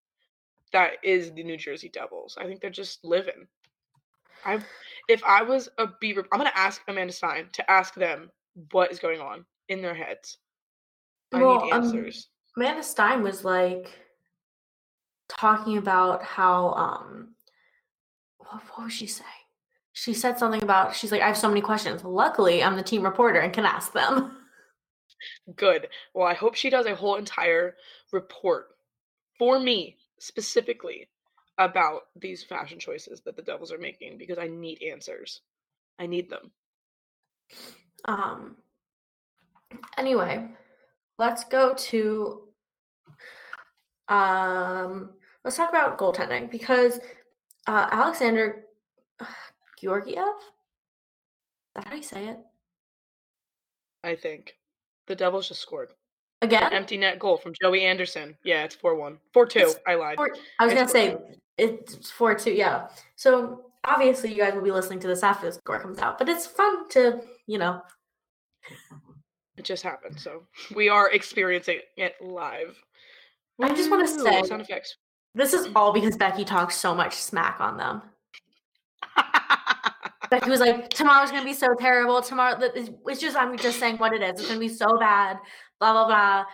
that 0.72 0.94
is 1.04 1.34
the 1.34 1.44
New 1.44 1.58
Jersey 1.58 1.90
Devils. 1.90 2.38
I 2.40 2.46
think 2.46 2.62
they're 2.62 2.70
just 2.70 3.04
living. 3.04 3.48
I, 4.46 4.60
if 5.08 5.24
I 5.24 5.42
was 5.42 5.70
a 5.78 5.88
Beaver, 6.00 6.26
I'm 6.32 6.40
gonna 6.40 6.52
ask 6.56 6.82
Amanda 6.88 7.14
Stein 7.14 7.50
to 7.54 7.72
ask 7.72 7.96
them 7.96 8.30
what 8.72 8.92
is 8.92 9.00
going 9.00 9.20
on 9.20 9.46
in 9.70 9.82
their 9.82 9.96
heads. 9.96 10.38
I 11.34 11.42
Well, 11.42 11.66
need 11.66 11.74
um, 11.74 11.84
answers. 11.84 12.30
Amanda 12.56 12.84
Stein 12.84 13.24
was 13.24 13.44
like, 13.44 13.90
talking 15.28 15.78
about 15.78 16.24
how 16.24 16.68
um 16.74 17.30
what, 18.38 18.62
what 18.76 18.84
was 18.86 18.94
she 18.94 19.08
saying? 19.08 19.45
She 19.98 20.14
said 20.14 20.38
something 20.38 20.62
about 20.62 20.94
she's 20.94 21.10
like, 21.14 21.22
I 21.22 21.28
have 21.28 21.38
so 21.38 21.48
many 21.48 21.62
questions. 21.62 22.04
Luckily, 22.04 22.62
I'm 22.62 22.76
the 22.76 22.84
team 22.84 23.02
reporter 23.02 23.40
and 23.40 23.54
can 23.54 23.66
ask 23.66 23.94
them. 23.94 24.36
Good. 25.56 25.88
Well, 26.14 26.28
I 26.28 26.34
hope 26.34 26.56
she 26.56 26.70
does 26.70 26.86
a 26.86 26.96
whole 26.96 27.16
entire 27.16 27.76
report 28.12 28.76
for 29.40 29.58
me 29.58 29.96
specifically 30.20 31.08
about 31.58 32.08
these 32.14 32.44
fashion 32.44 32.78
choices 32.78 33.22
that 33.22 33.38
the 33.38 33.42
Devils 33.42 33.72
are 33.72 33.78
making 33.78 34.18
because 34.18 34.38
I 34.38 34.48
need 34.48 34.84
answers. 34.84 35.40
I 35.98 36.08
need 36.08 36.30
them. 36.30 36.52
Um 38.04 38.58
anyway, 39.98 40.50
let's 41.18 41.46
go 41.46 41.74
to 41.74 42.50
um 44.10 45.12
let's 45.46 45.56
talk 45.56 45.70
about 45.70 45.98
goaltending 45.98 46.52
because 46.52 47.00
uh 47.66 47.88
Alexander 47.92 48.66
Georgiev? 49.86 50.18
Is 50.18 51.76
that 51.76 51.88
how 51.88 51.96
you 51.96 52.02
say 52.02 52.28
it? 52.30 52.40
I 54.04 54.16
think. 54.16 54.56
The 55.06 55.16
Devils 55.16 55.48
just 55.48 55.62
scored. 55.62 55.90
Again? 56.42 56.74
Empty 56.74 56.98
net 56.98 57.20
goal 57.20 57.38
from 57.38 57.54
Joey 57.62 57.84
Anderson. 57.86 58.36
Yeah, 58.44 58.64
it's 58.64 58.74
4 58.74 58.96
1. 58.96 59.20
4 59.32 59.46
2. 59.46 59.74
I 59.88 59.94
lied. 59.96 60.18
Four, 60.18 60.36
I 60.60 60.66
was 60.66 60.74
going 60.74 60.88
to 60.88 60.92
say 60.92 61.18
it's 61.60 62.10
4 62.10 62.34
2, 62.34 62.52
yeah. 62.52 62.88
So 63.16 63.66
obviously, 63.84 64.32
you 64.32 64.38
guys 64.38 64.56
will 64.56 64.64
be 64.64 64.72
listening 64.72 65.00
to 65.02 65.08
this 65.08 65.22
after 65.22 65.46
the 65.46 65.54
score 65.54 65.80
comes 65.80 66.00
out, 66.00 66.18
but 66.18 66.30
it's 66.30 66.48
fun 66.48 66.90
to, 66.90 67.22
you 67.46 67.60
know, 67.60 67.82
It 69.58 69.66
just 69.66 69.84
happened. 69.84 70.20
So 70.20 70.48
we 70.76 70.90
are 70.90 71.12
experiencing 71.12 71.80
it 71.96 72.16
live. 72.22 72.76
I 73.62 73.70
just 73.74 73.92
wanna 73.92 74.08
say- 74.08 74.44
sound 74.44 74.62
effects. 74.64 74.98
this 75.36 75.54
is 75.54 75.70
all 75.76 75.94
because 75.94 76.18
Becky 76.18 76.44
talks 76.44 76.76
so 76.76 76.96
much 76.96 77.14
smack 77.14 77.62
on 77.62 77.78
them. 77.78 78.02
Becky 80.40 80.50
was 80.50 80.60
like, 80.60 80.90
tomorrow's 80.90 81.32
gonna 81.32 81.46
be 81.46 81.54
so 81.54 81.74
terrible. 81.80 82.22
Tomorrow, 82.22 82.60
it's 82.60 83.22
just 83.22 83.38
I'm 83.38 83.58
just 83.58 83.80
saying 83.80 83.98
what 84.00 84.14
it 84.14 84.22
is. 84.22 84.42
It's 84.42 84.48
gonna 84.50 84.60
be 84.60 84.68
so 84.68 84.98
bad. 85.00 85.38
Blah 85.80 85.94
blah 85.94 86.08
blah. 86.08 86.46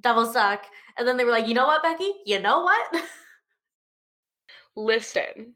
Devils 0.00 0.34
suck. 0.34 0.64
And 0.96 1.06
then 1.06 1.16
they 1.16 1.24
were 1.24 1.32
like, 1.32 1.48
you 1.48 1.54
know 1.54 1.66
what, 1.66 1.82
Becky? 1.82 2.12
You 2.26 2.38
know 2.38 2.62
what? 2.62 3.02
Listen, 4.76 5.54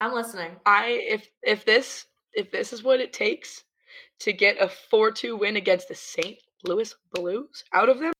I'm 0.00 0.14
listening. 0.14 0.52
I 0.64 0.86
if 1.06 1.28
if 1.42 1.66
this 1.66 2.06
if 2.32 2.50
this 2.50 2.72
is 2.72 2.82
what 2.82 3.00
it 3.00 3.12
takes 3.12 3.64
to 4.20 4.32
get 4.32 4.56
a 4.58 4.70
4-2 4.92 5.38
win 5.38 5.56
against 5.56 5.88
the 5.88 5.94
St. 5.94 6.38
Louis 6.64 6.94
Blues 7.12 7.64
out 7.74 7.90
of 7.90 7.98
them, 7.98 8.12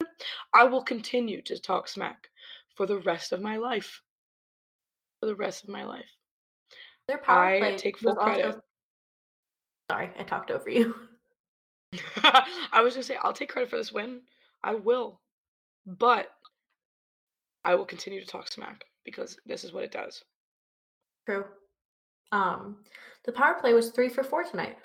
I 0.53 0.65
will 0.65 0.83
continue 0.83 1.41
to 1.43 1.59
talk 1.59 1.89
smack 1.89 2.29
for 2.75 2.85
the 2.85 2.99
rest 2.99 3.33
of 3.33 3.41
my 3.41 3.57
life. 3.57 4.03
For 5.21 5.27
the 5.27 5.37
rest 5.37 5.65
of 5.65 5.71
my 5.71 5.85
life. 5.85 6.18
Their 7.09 7.19
power 7.19 7.45
I 7.45 7.59
play 7.59 7.77
take 7.77 7.99
full 7.99 8.15
was 8.15 8.19
also- 8.19 8.41
credit. 8.41 8.61
Sorry, 9.91 10.11
I 10.19 10.23
talked 10.23 10.51
over 10.51 10.69
you. 10.69 10.95
I 12.73 12.83
was 12.83 12.95
gonna 12.95 13.03
say 13.03 13.17
I'll 13.23 13.33
take 13.33 13.49
credit 13.49 13.71
for 13.71 13.77
this 13.77 13.93
win. 13.93 14.21
I 14.63 14.75
will, 14.75 15.21
but 15.87 16.29
I 17.65 17.75
will 17.75 17.87
continue 17.87 18.21
to 18.21 18.27
talk 18.27 18.49
smack 18.49 18.85
because 19.05 19.39
this 19.47 19.65
is 19.65 19.73
what 19.73 19.85
it 19.85 19.93
does. 19.93 20.23
True. 21.27 21.45
Um, 22.33 22.77
the 23.25 23.33
power 23.33 23.55
play 23.59 23.73
was 23.73 23.91
three 23.91 24.11
for 24.11 24.23
four 24.23 24.45
tonight. 24.45 24.77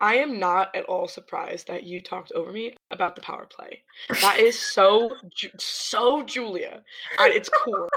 I 0.00 0.14
am 0.16 0.38
not 0.38 0.74
at 0.74 0.84
all 0.84 1.08
surprised 1.08 1.66
that 1.66 1.82
you 1.82 2.00
talked 2.00 2.32
over 2.32 2.52
me 2.52 2.74
about 2.90 3.14
the 3.16 3.20
power 3.22 3.46
play. 3.50 3.82
That 4.22 4.38
is 4.38 4.58
so 4.58 5.16
so 5.58 6.22
Julia 6.22 6.82
at 7.18 7.30
its 7.32 7.48
core 7.48 7.90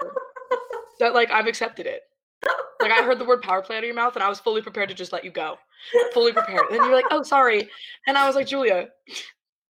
that 1.00 1.14
like 1.14 1.32
I've 1.32 1.48
accepted 1.48 1.86
it. 1.86 2.02
Like 2.82 2.92
I 2.92 3.04
heard 3.04 3.20
the 3.20 3.26
word 3.26 3.42
power 3.42 3.62
play 3.62 3.78
out 3.78 3.84
of 3.84 3.86
your 3.86 3.96
mouth 3.96 4.16
and 4.16 4.24
I 4.24 4.30
was 4.30 4.40
fully 4.40 4.62
prepared 4.62 4.90
to 4.90 4.96
just 4.96 5.12
let 5.14 5.24
you 5.24 5.32
go. 5.32 5.58
Fully 6.14 6.34
prepared. 6.34 6.68
And 6.70 6.78
you're 6.78 6.94
like, 6.96 7.06
"Oh, 7.12 7.24
sorry." 7.24 7.70
And 8.08 8.18
I 8.18 8.28
was 8.28 8.36
like, 8.36 8.48
"Julia, 8.48 8.90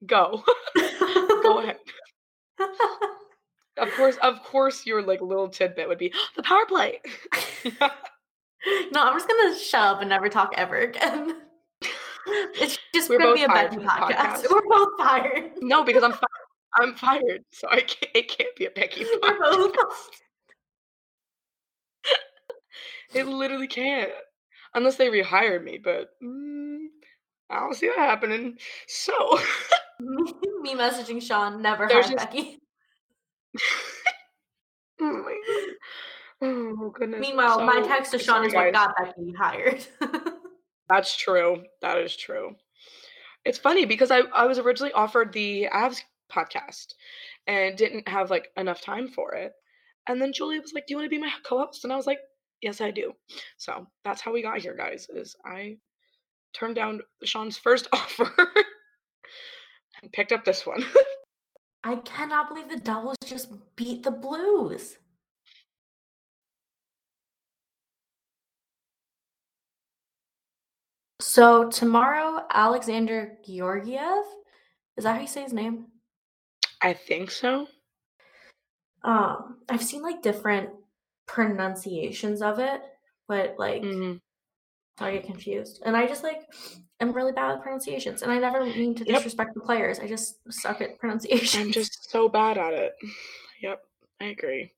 go. 0.05 0.43
go 1.43 1.59
ahead." 1.59 1.77
Of 3.77 3.89
course, 3.97 4.17
of 4.17 4.41
course 4.43 4.85
your 4.85 5.01
like 5.01 5.19
little 5.21 5.49
tidbit 5.49 5.87
would 5.87 5.97
be 5.97 6.13
the 6.35 6.43
power 6.43 6.65
play. 6.67 6.99
no, 7.65 9.01
I'm 9.01 9.13
just 9.15 9.27
gonna 9.27 9.55
shut 9.57 9.81
up 9.81 9.99
and 10.01 10.09
never 10.09 10.29
talk 10.29 10.53
ever 10.55 10.77
again. 10.77 11.41
It's 12.25 12.77
just 12.93 13.09
We're 13.09 13.17
gonna 13.19 13.33
be 13.33 13.43
a 13.43 13.47
fired 13.47 13.71
Becky 13.71 13.83
podcast. 13.83 14.15
podcast. 14.15 14.51
We're 14.51 14.69
both 14.69 14.89
fired. 14.97 15.51
no, 15.61 15.83
because 15.83 16.03
I'm 16.03 16.13
fi- 16.13 16.27
I'm 16.79 16.95
fired. 16.95 17.43
So 17.51 17.67
I 17.69 17.81
can't 17.81 18.11
it 18.15 18.27
can't 18.29 18.55
be 18.55 18.65
a 18.65 18.69
Becky 18.71 19.05
We're 19.05 19.19
both 19.39 19.73
podcast. 19.73 20.21
It 23.13 23.27
literally 23.27 23.67
can't. 23.67 24.11
Unless 24.75 24.95
they 24.97 25.07
rehired 25.07 25.63
me, 25.63 25.79
but 25.83 26.09
mm, 26.23 26.85
I 27.49 27.59
don't 27.59 27.75
see 27.75 27.87
that 27.87 27.97
happening. 27.97 28.57
So 28.87 29.13
me 29.99 30.73
messaging 30.75 31.21
Sean 31.21 31.61
never 31.61 31.87
There's 31.87 32.09
just- 32.09 32.17
Becky. 32.17 32.59
Oh 35.01 35.11
my 35.11 35.37
god. 35.47 36.49
Oh 36.81 36.89
goodness. 36.91 37.19
Meanwhile, 37.19 37.63
my 37.65 37.81
text 37.81 38.11
to 38.11 38.19
Sean 38.19 38.45
is 38.45 38.53
what 38.53 38.71
guys. 38.71 38.87
got 38.87 38.95
Becky 38.97 39.33
hired. 39.37 39.85
That's 40.87 41.15
true. 41.17 41.63
That 41.81 41.97
is 41.97 42.15
true. 42.15 42.55
It's 43.43 43.57
funny 43.57 43.85
because 43.85 44.11
I, 44.11 44.19
I 44.33 44.45
was 44.45 44.59
originally 44.59 44.93
offered 44.93 45.33
the 45.33 45.67
Avs 45.73 46.01
podcast 46.31 46.93
and 47.47 47.77
didn't 47.77 48.07
have 48.07 48.29
like 48.29 48.49
enough 48.55 48.81
time 48.81 49.07
for 49.07 49.33
it. 49.33 49.51
And 50.07 50.21
then 50.21 50.31
Julia 50.33 50.61
was 50.61 50.73
like, 50.73 50.87
Do 50.87 50.93
you 50.93 50.97
want 50.97 51.05
to 51.07 51.09
be 51.15 51.17
my 51.21 51.31
co-host? 51.45 51.83
And 51.83 51.91
I 51.91 51.95
was 51.97 52.07
like, 52.07 52.19
Yes, 52.63 52.79
I 52.79 52.91
do. 52.91 53.11
So 53.57 53.85
that's 54.05 54.21
how 54.21 54.31
we 54.31 54.41
got 54.41 54.59
here, 54.59 54.73
guys. 54.75 55.07
Is 55.13 55.35
I 55.45 55.75
turned 56.53 56.75
down 56.75 57.01
Sean's 57.25 57.57
first 57.57 57.89
offer 57.93 58.31
and 60.01 60.11
picked 60.13 60.31
up 60.31 60.45
this 60.45 60.65
one. 60.65 60.83
I 61.83 61.97
cannot 61.97 62.47
believe 62.47 62.69
the 62.69 62.79
Devils 62.79 63.17
just 63.25 63.49
beat 63.75 64.03
the 64.03 64.11
Blues. 64.11 64.97
So 71.19 71.69
tomorrow, 71.69 72.45
Alexander 72.53 73.39
Georgiev, 73.45 74.23
is 74.95 75.03
that 75.03 75.15
how 75.15 75.21
you 75.21 75.27
say 75.27 75.43
his 75.43 75.51
name? 75.51 75.87
I 76.81 76.93
think 76.93 77.29
so. 77.29 77.67
Um, 79.03 79.57
I've 79.67 79.83
seen 79.83 80.01
like 80.01 80.21
different 80.21 80.69
pronunciations 81.25 82.41
of 82.41 82.59
it, 82.59 82.81
but 83.27 83.55
like 83.57 83.81
Mhm. 83.81 84.21
I 84.99 85.11
get 85.11 85.25
confused. 85.25 85.81
And 85.85 85.97
I 85.97 86.05
just 86.07 86.23
like 86.23 86.41
I'm 86.99 87.11
really 87.11 87.31
bad 87.31 87.51
at 87.55 87.61
pronunciations, 87.61 88.21
and 88.21 88.31
I 88.31 88.37
never 88.37 88.63
mean 88.65 88.95
to 88.95 89.03
Yep. 89.03 89.15
disrespect 89.17 89.53
the 89.55 89.61
players. 89.61 89.99
I 89.99 90.07
just 90.07 90.39
suck 90.51 90.79
at 90.81 90.97
pronunciation. 90.99 91.61
I'm 91.61 91.71
just 91.71 92.09
so 92.09 92.29
bad 92.29 92.57
at 92.57 92.73
it. 92.73 92.93
Yep, 93.61 93.83
I 94.21 94.25
agree. 94.25 94.73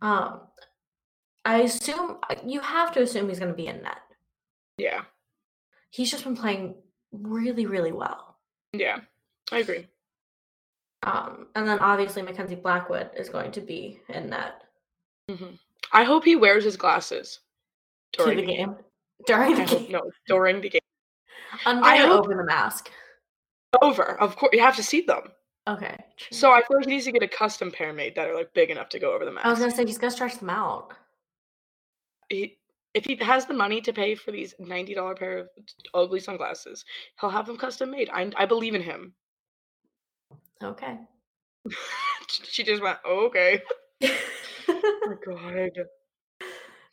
Um, 0.00 0.46
I 1.44 1.62
assume 1.62 2.18
you 2.44 2.60
have 2.60 2.92
to 2.92 3.02
assume 3.02 3.28
he's 3.28 3.38
going 3.40 3.50
to 3.50 3.56
be 3.56 3.66
in 3.66 3.82
net. 3.82 3.98
Yeah. 4.76 5.04
He's 5.90 6.10
just 6.10 6.22
been 6.24 6.36
playing 6.36 6.76
really, 7.10 7.66
really 7.66 7.92
well. 7.92 8.38
Yeah. 8.72 9.00
I 9.50 9.58
agree. 9.58 9.88
Um, 11.04 11.46
and 11.54 11.66
then 11.66 11.78
obviously 11.78 12.22
Mackenzie 12.22 12.56
Blackwood 12.56 13.10
is 13.16 13.28
going 13.28 13.52
to 13.52 13.60
be 13.60 14.00
in 14.08 14.30
net 14.30 14.62
hmm 15.30 15.54
I 15.92 16.04
hope 16.04 16.24
he 16.24 16.34
wears 16.36 16.64
his 16.64 16.76
glasses 16.76 17.40
during 18.12 18.38
the 18.38 18.46
game 18.46 18.74
during 19.26 19.54
the 19.54 19.64
game 19.64 19.92
no 19.92 20.10
during 20.26 20.60
the 20.60 20.68
game. 20.70 20.80
under 21.66 21.84
I 21.84 21.96
hope- 21.98 22.24
over 22.24 22.34
the 22.34 22.44
mask. 22.44 22.90
Over, 23.82 24.18
of 24.18 24.34
course, 24.36 24.50
you 24.54 24.60
have 24.60 24.76
to 24.76 24.82
see 24.82 25.02
them. 25.02 25.30
Okay. 25.68 25.94
true. 26.16 26.34
So 26.34 26.50
I 26.52 26.62
feel 26.62 26.78
like 26.78 26.86
he 26.86 26.92
needs 26.92 27.04
to 27.04 27.12
get 27.12 27.22
a 27.22 27.28
custom 27.28 27.70
pair 27.70 27.92
made 27.92 28.14
that 28.14 28.26
are 28.26 28.34
like 28.34 28.52
big 28.54 28.70
enough 28.70 28.88
to 28.88 28.98
go 28.98 29.12
over 29.12 29.26
the 29.26 29.30
mask. 29.30 29.44
I 29.46 29.50
was 29.50 29.58
gonna 29.58 29.70
say 29.70 29.84
he's 29.84 29.98
gonna 29.98 30.10
stretch 30.10 30.38
them 30.38 30.48
out. 30.48 30.94
He, 32.30 32.56
if 32.94 33.04
he 33.04 33.14
has 33.16 33.44
the 33.44 33.52
money 33.52 33.82
to 33.82 33.92
pay 33.92 34.14
for 34.14 34.32
these 34.32 34.54
ninety 34.58 34.94
dollar 34.94 35.14
pair 35.14 35.38
of 35.38 35.48
ugly 35.92 36.20
sunglasses, 36.20 36.84
he'll 37.20 37.28
have 37.28 37.46
them 37.46 37.58
custom 37.58 37.90
made. 37.90 38.08
I 38.10 38.30
I 38.36 38.46
believe 38.46 38.74
in 38.74 38.80
him. 38.82 39.12
Okay. 40.62 40.98
she 42.28 42.64
just 42.64 42.82
went 42.82 42.98
okay. 43.08 43.62
Oh 44.02 44.10
my 45.06 45.14
god, 45.34 45.70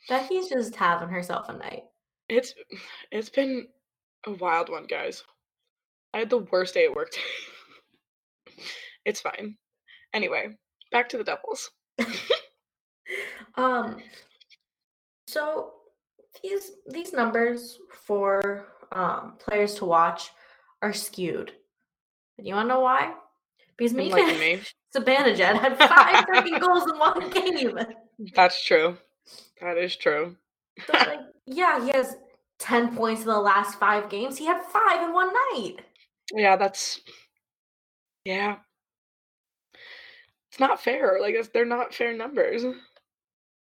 Becky's 0.07 0.49
just 0.49 0.75
having 0.75 1.09
herself 1.09 1.49
a 1.49 1.53
night. 1.53 1.83
it's 2.29 2.53
it's 3.11 3.29
been 3.29 3.67
a 4.27 4.31
wild 4.31 4.69
one, 4.69 4.85
guys. 4.85 5.23
I 6.13 6.19
had 6.19 6.29
the 6.29 6.45
worst 6.51 6.73
day 6.73 6.85
at 6.85 6.95
work 6.95 7.11
today. 7.11 8.63
it's 9.05 9.21
fine. 9.21 9.57
Anyway, 10.13 10.55
back 10.91 11.09
to 11.09 11.17
the 11.17 11.23
Devils. 11.23 11.71
Um. 13.57 13.97
So 15.27 15.71
these 16.43 16.71
these 16.87 17.13
numbers 17.13 17.79
for 18.05 18.67
um 18.91 19.35
players 19.39 19.75
to 19.75 19.85
watch 19.85 20.29
are 20.81 20.93
skewed. 20.93 21.53
And 22.37 22.47
you 22.47 22.53
wanna 22.53 22.69
know 22.69 22.81
why? 22.81 23.13
Because 23.77 23.93
Mika 23.93 24.17
Enlighten 24.17 24.39
me. 24.39 24.61
Zibanejad 24.95 25.59
had 25.59 25.77
five 25.77 26.25
freaking 26.25 26.59
goals 26.59 26.89
in 26.89 26.97
one 26.97 27.29
game. 27.31 27.77
That's 28.33 28.63
true. 28.63 28.97
That 29.61 29.77
is 29.77 29.95
true. 29.95 30.35
So, 30.85 30.93
like, 30.93 31.19
yeah, 31.45 31.83
he 31.83 31.91
has 31.91 32.15
10 32.59 32.95
points 32.95 33.21
in 33.21 33.27
the 33.27 33.39
last 33.39 33.79
five 33.79 34.09
games. 34.09 34.37
He 34.37 34.45
had 34.45 34.63
five 34.63 35.07
in 35.07 35.13
one 35.13 35.31
night. 35.53 35.77
Yeah, 36.33 36.55
that's 36.55 37.01
yeah. 38.23 38.57
It's 40.51 40.59
not 40.59 40.81
fair. 40.81 41.17
Like 41.21 41.35
it's, 41.35 41.49
they're 41.49 41.65
not 41.65 41.93
fair 41.93 42.15
numbers. 42.15 42.63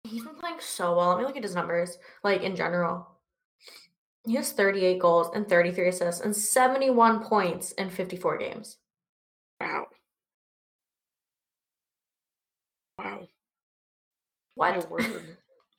He's 0.04 0.24
been 0.24 0.34
playing 0.34 0.56
so 0.60 0.96
well. 0.96 1.10
Let 1.10 1.18
me 1.18 1.24
look 1.24 1.36
at 1.36 1.42
his 1.42 1.54
numbers, 1.54 1.98
like 2.24 2.42
in 2.42 2.56
general. 2.56 3.06
He 4.26 4.34
has 4.34 4.52
38 4.52 4.98
goals 4.98 5.28
and 5.34 5.48
33 5.48 5.88
assists 5.88 6.20
and 6.20 6.34
71 6.34 7.24
points 7.24 7.72
in 7.72 7.88
54 7.88 8.38
games. 8.38 8.76
Wow. 9.60 9.86
Wow. 13.04 13.28
What? 14.56 14.76
My 14.76 14.90
word. 14.90 15.36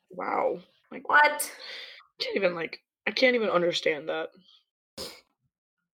Wow. 0.09 0.59
Like 0.91 1.07
what? 1.07 1.21
I 1.23 2.23
can't 2.23 2.35
even 2.35 2.55
like 2.55 2.79
I 3.07 3.11
can't 3.11 3.35
even 3.35 3.49
understand 3.49 4.09
that. 4.09 4.29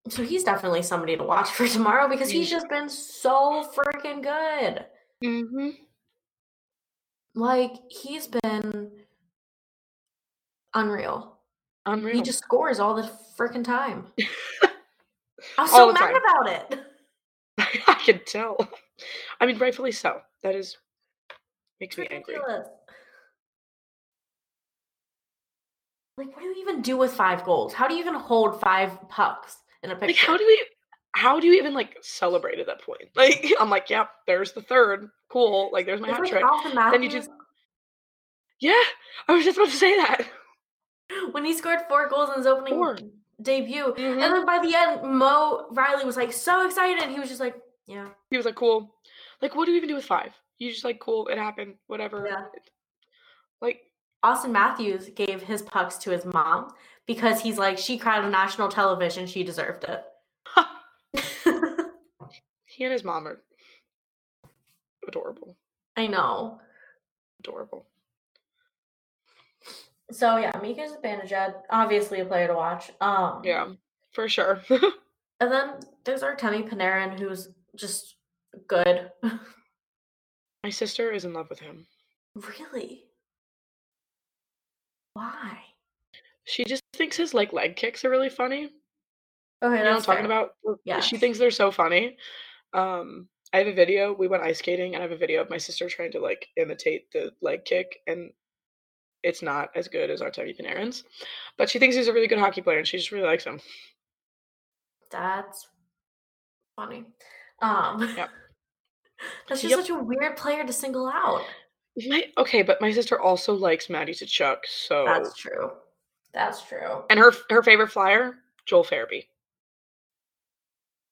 So 0.09 0.23
he's 0.23 0.45
definitely 0.45 0.83
somebody 0.83 1.17
to 1.17 1.23
watch 1.23 1.49
for 1.51 1.67
tomorrow 1.67 2.07
because 2.07 2.29
he's 2.29 2.49
just 2.49 2.69
been 2.69 2.89
so 2.89 3.69
freaking 3.75 4.23
good. 4.23 4.85
Mm-hmm. 5.23 5.69
Like 7.35 7.73
he's 7.89 8.27
been 8.27 8.91
unreal. 10.73 11.37
Unreal. 11.85 12.15
He 12.15 12.21
just 12.21 12.39
scores 12.39 12.79
all 12.79 12.95
the 12.95 13.09
freaking 13.37 13.63
time. 13.63 14.07
I'm 15.57 15.67
so 15.67 15.91
mad 15.91 15.99
time. 15.99 16.15
about 16.15 16.49
it. 16.49 16.79
I 17.87 17.93
can 17.95 18.21
tell. 18.25 18.57
I 19.39 19.45
mean, 19.45 19.57
rightfully 19.57 19.91
so. 19.91 20.21
That 20.43 20.55
is 20.55 20.77
makes 21.79 21.97
me 21.97 22.07
angry. 22.09 22.35
Like, 26.17 26.35
what 26.35 26.39
do 26.39 26.45
you 26.45 26.55
even 26.61 26.81
do 26.81 26.97
with 26.97 27.13
five 27.13 27.43
goals? 27.43 27.73
How 27.73 27.87
do 27.87 27.93
you 27.93 27.99
even 27.99 28.15
hold 28.15 28.59
five 28.59 29.07
pucks 29.09 29.57
in 29.83 29.91
a 29.91 29.95
picture? 29.95 30.07
Like, 30.07 30.15
how 30.17 30.37
do 30.37 30.45
we? 30.45 30.65
How 31.13 31.39
do 31.39 31.47
you 31.47 31.53
even 31.59 31.73
like 31.73 31.97
celebrate 32.01 32.59
at 32.59 32.67
that 32.67 32.81
point? 32.81 33.01
Like, 33.15 33.45
I'm 33.59 33.69
like, 33.69 33.89
yep, 33.89 34.09
there's 34.25 34.53
the 34.53 34.61
third. 34.61 35.09
Cool. 35.29 35.69
Like, 35.71 35.85
there's 35.85 36.01
my 36.01 36.09
It's 36.09 36.17
hat 36.17 36.27
trick. 36.27 36.43
Then 36.91 37.03
you 37.03 37.09
just- 37.09 37.29
Yeah, 38.59 38.81
I 39.27 39.33
was 39.33 39.43
just 39.43 39.57
about 39.57 39.69
to 39.69 39.75
say 39.75 39.95
that. 39.97 40.25
when 41.31 41.45
he 41.45 41.53
scored 41.55 41.79
four 41.89 42.07
goals 42.09 42.29
in 42.29 42.35
his 42.37 42.47
opening 42.47 42.73
Four. 42.73 42.97
debut, 43.41 43.93
Mhm. 43.97 43.99
and 44.13 44.21
then 44.21 44.45
by 44.45 44.59
the 44.59 44.73
end, 44.75 45.03
Mo 45.03 45.67
Rielly 45.71 46.05
was 46.05 46.17
like 46.17 46.33
so 46.33 46.65
excited, 46.65 47.01
and 47.03 47.11
he 47.11 47.19
was 47.19 47.29
just 47.29 47.39
like, 47.41 47.55
"Yeah, 47.85 48.09
He 48.31 48.37
was 48.37 48.45
like, 48.45 48.55
cool. 48.55 48.95
Like, 49.41 49.55
what 49.55 49.65
do 49.65 49.71
you 49.71 49.77
even 49.77 49.89
do 49.89 49.95
with 49.95 50.05
five? 50.05 50.33
You 50.59 50.71
just 50.71 50.83
like, 50.83 50.99
cool, 50.99 51.27
it 51.27 51.37
happened, 51.37 51.75
whatever. 51.87 52.27
Yeah. 52.27 52.45
Like, 53.61 53.81
Auston 54.23 54.51
Matthews 54.51 55.09
gave 55.15 55.41
his 55.41 55.61
pucks 55.61 55.97
to 55.99 56.11
his 56.11 56.25
mom 56.25 56.71
because 57.05 57.39
he's 57.39 57.57
like, 57.57 57.77
she 57.77 57.97
cried 57.97 58.23
on 58.23 58.31
national 58.31 58.69
television. 58.69 59.27
She 59.27 59.43
deserved 59.43 59.85
it. 59.85 60.03
he 62.65 62.83
and 62.83 62.93
his 62.93 63.03
mom 63.03 63.27
are 63.27 63.41
adorable. 65.07 65.55
I 65.95 66.07
know. 66.07 66.59
Adorable. 67.39 67.85
So 70.11 70.37
yeah, 70.37 70.57
Mika 70.61 70.87
Zibanejad, 70.87 71.53
obviously 71.69 72.21
a 72.21 72.25
player 72.25 72.47
to 72.47 72.53
watch. 72.53 72.91
Um, 73.01 73.41
Yeah, 73.43 73.69
for 74.11 74.27
sure. 74.27 74.61
And 75.39 75.51
then 75.51 75.73
there's 76.03 76.23
our 76.23 76.35
Artemi 76.35 76.67
Panarin, 76.67 77.19
who's 77.19 77.49
just 77.75 78.15
good. 78.67 79.11
My 80.67 80.71
sister 80.71 81.11
is 81.11 81.23
in 81.23 81.31
love 81.31 81.49
with 81.49 81.61
him. 81.61 81.87
really? 82.35 83.05
Why? 85.13 85.59
She 86.43 86.65
just 86.65 86.83
thinks 86.93 87.15
his 87.15 87.33
like 87.33 87.53
leg 87.53 87.77
kicks 87.77 88.03
are 88.03 88.09
really 88.09 88.27
funny. 88.27 88.69
Okay, 89.63 89.77
You 89.77 89.83
know 89.85 89.91
what 89.91 89.95
I'm 89.99 90.01
talking 90.01 90.25
fair. 90.27 90.41
about? 90.41 90.55
Yeah. 90.83 90.99
She 90.99 91.15
thinks 91.15 91.39
they're 91.39 91.51
so 91.51 91.71
funny. 91.71 92.17
Um, 92.73 93.29
I 93.53 93.59
have 93.59 93.67
a 93.67 93.73
video. 93.73 94.11
We 94.11 94.27
went 94.27 94.43
ice 94.43 94.59
skating, 94.59 94.93
and 94.93 95.01
I 95.01 95.05
have 95.07 95.13
a 95.13 95.17
video 95.17 95.39
of 95.41 95.49
my 95.49 95.57
sister 95.57 95.87
trying 95.87 96.11
to 96.11 96.19
like 96.19 96.49
imitate 96.57 97.09
the 97.13 97.31
leg 97.41 97.63
kick, 97.63 97.99
and 98.05 98.31
it's 99.23 99.41
not 99.41 99.69
as 99.73 99.87
good 99.87 100.09
as 100.09 100.19
Artemi 100.19 100.53
Panarin's. 100.59 101.05
But 101.57 101.69
she 101.69 101.79
thinks 101.79 101.95
he's 101.95 102.09
a 102.09 102.13
really 102.13 102.27
good 102.27 102.39
hockey 102.39 102.61
player, 102.61 102.77
and 102.79 102.85
she 102.85 102.97
just 102.97 103.13
really 103.13 103.25
likes 103.25 103.45
him. 103.45 103.61
That's 105.11 105.65
funny. 106.75 107.05
Um, 107.61 108.01
Yep. 108.17 108.29
That's 109.49 109.61
just 109.61 109.71
Yep. 109.71 109.79
such 109.81 109.89
a 109.89 109.95
weird 109.95 110.37
player 110.37 110.63
to 110.65 110.73
single 110.73 111.07
out. 111.07 111.43
My, 112.07 112.25
okay, 112.37 112.61
but 112.61 112.79
my 112.81 112.91
sister 112.91 113.19
also 113.19 113.53
likes 113.53 113.89
Matty 113.89 114.13
Tkachuk, 114.13 114.57
so 114.67 115.03
That's 115.05 115.33
true. 115.35 115.71
That's 116.33 116.61
true. 116.63 117.03
and 117.09 117.19
her 117.19 117.31
her 117.49 117.63
favorite 117.63 117.91
flyer, 117.91 118.35
Joel 118.65 118.83
Farabee. 118.83 119.25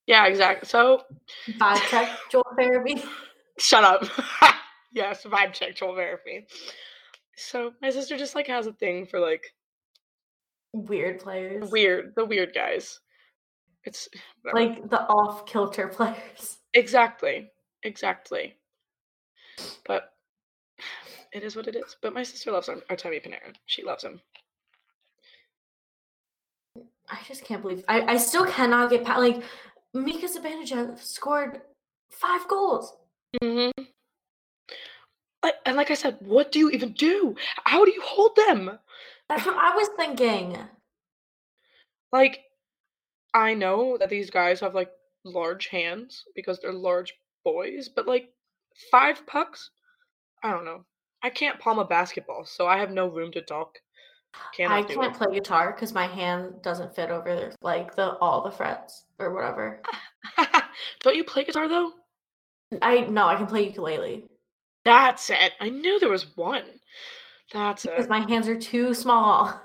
Yeah, 0.08 0.28
exactly. 0.28 0.68
So 0.68 1.04
Vibe 1.50 1.82
check, 1.89 2.10
Joel 2.30 2.46
Farabee. 2.58 3.04
shut 3.60 3.84
up. 3.84 4.04
yes, 4.94 5.24
vibe 5.24 5.54
check, 5.54 5.76
Joel 5.76 5.94
Farabee. 5.96 6.46
So 7.38 7.74
my 7.82 7.89
sister 7.89 8.15
just 8.18 8.36
like 8.36 8.48
has 8.48 8.68
a 8.68 8.74
thing 8.74 9.06
for 9.08 9.20
like 9.20 9.44
Weird 10.74 11.20
players. 11.22 11.72
weird, 11.72 12.13
the 12.15 12.26
weird 12.26 12.54
guys. 12.54 13.00
It's 13.86 14.08
whatever. 14.44 14.60
Like 14.74 14.89
the 14.89 15.02
off 15.02 15.46
kilter 15.48 15.88
players. 15.98 16.60
exactly, 16.76 17.50
exactly. 17.86 18.56
But 19.86 20.13
it 21.32 21.43
is 21.43 21.56
what 21.56 21.67
it 21.67 21.76
is. 21.76 21.95
But 22.02 22.13
my 22.13 22.24
sister 22.24 22.52
loves 22.52 22.69
Ar- 22.69 22.84
Artemi 22.89 23.24
Panarin. 23.26 23.56
She 23.65 23.84
loves 23.84 24.04
him. 24.04 24.21
I 27.10 27.19
just 27.28 27.43
can't 27.43 27.62
believe 27.62 27.84
I, 27.88 28.02
I 28.02 28.17
still 28.17 28.45
cannot 28.45 28.89
get 28.89 29.06
past 29.06 29.19
like 29.19 29.43
Mika 29.93 30.28
Zibanejad 30.28 31.00
scored 31.00 31.62
five 32.10 32.48
goals. 32.48 32.93
Mm-hmm. 33.43 33.84
And 35.65 35.78
like 35.78 35.91
I 35.91 35.95
said, 35.95 36.17
what 36.19 36.52
do 36.52 36.60
you 36.60 36.69
even 36.71 36.93
do? 36.93 37.36
How 37.65 37.86
do 37.86 37.91
you 37.91 38.02
hold 38.02 38.36
them? 38.36 38.80
That's 39.30 39.45
what 39.45 39.56
I 39.56 39.76
was 39.76 39.89
thinking. 39.98 40.58
Like, 42.12 42.41
I 43.34 43.54
know 43.54 43.98
that 43.98 44.10
these 44.10 44.30
guys 44.30 44.60
have 44.62 44.74
like 44.76 44.91
large 45.24 45.67
hands 45.67 46.24
because 46.36 46.60
they're 46.60 46.74
large 46.74 47.13
boys, 47.45 47.88
but 47.88 48.08
like 48.08 48.29
five 48.91 49.25
pucks? 49.25 49.69
I 50.43 50.51
don't 50.51 50.65
know. 50.65 50.84
I 51.23 51.29
can't 51.29 51.60
palm 51.60 51.79
a 51.79 51.86
basketball, 51.86 52.43
so 52.45 52.67
I 52.67 52.77
have 52.77 52.91
no 52.91 53.08
room 53.08 53.31
to 53.31 53.41
talk. 53.41 53.79
Cannot 54.53 54.73
I 54.73 54.84
can't 54.84 55.15
play 55.15 55.34
guitar 55.34 55.71
because 55.71 55.93
my 55.93 56.08
hand 56.08 56.62
doesn't 56.62 56.93
fit 56.93 57.10
over 57.10 57.53
like 57.62 57.95
the 57.95 58.17
all 58.17 58.43
the 58.43 58.51
frets 58.51 59.05
or 59.17 59.34
whatever. 59.34 59.81
Don't 61.01 61.15
you 61.15 61.23
play 61.23 61.45
guitar 61.45 61.69
though? 61.69 61.93
I 62.81 63.01
no, 63.01 63.27
I 63.27 63.36
can 63.36 63.47
play 63.47 63.67
ukulele 63.67 64.25
That's 64.84 65.29
it. 65.29 65.53
I 65.60 65.69
knew 65.69 65.99
there 65.99 66.10
was 66.10 66.36
one. 66.36 66.63
That's 67.53 67.84
because 67.84 68.05
it. 68.05 68.10
my 68.10 68.19
hands 68.19 68.47
are 68.47 68.60
too 68.60 68.93
small. 68.93 69.60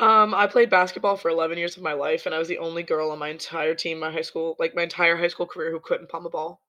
Um, 0.00 0.32
I 0.32 0.46
played 0.46 0.70
basketball 0.70 1.16
for 1.16 1.28
11 1.28 1.58
years 1.58 1.76
of 1.76 1.82
my 1.82 1.92
life, 1.92 2.26
and 2.26 2.34
I 2.34 2.38
was 2.38 2.46
the 2.46 2.58
only 2.58 2.84
girl 2.84 3.10
on 3.10 3.18
my 3.18 3.28
entire 3.28 3.74
team, 3.74 3.98
my 3.98 4.12
high 4.12 4.22
school, 4.22 4.54
like 4.58 4.74
my 4.76 4.82
entire 4.84 5.16
high 5.16 5.28
school 5.28 5.46
career, 5.46 5.70
who 5.72 5.80
couldn't 5.80 6.08
palm 6.08 6.24
a 6.24 6.30
ball. 6.30 6.60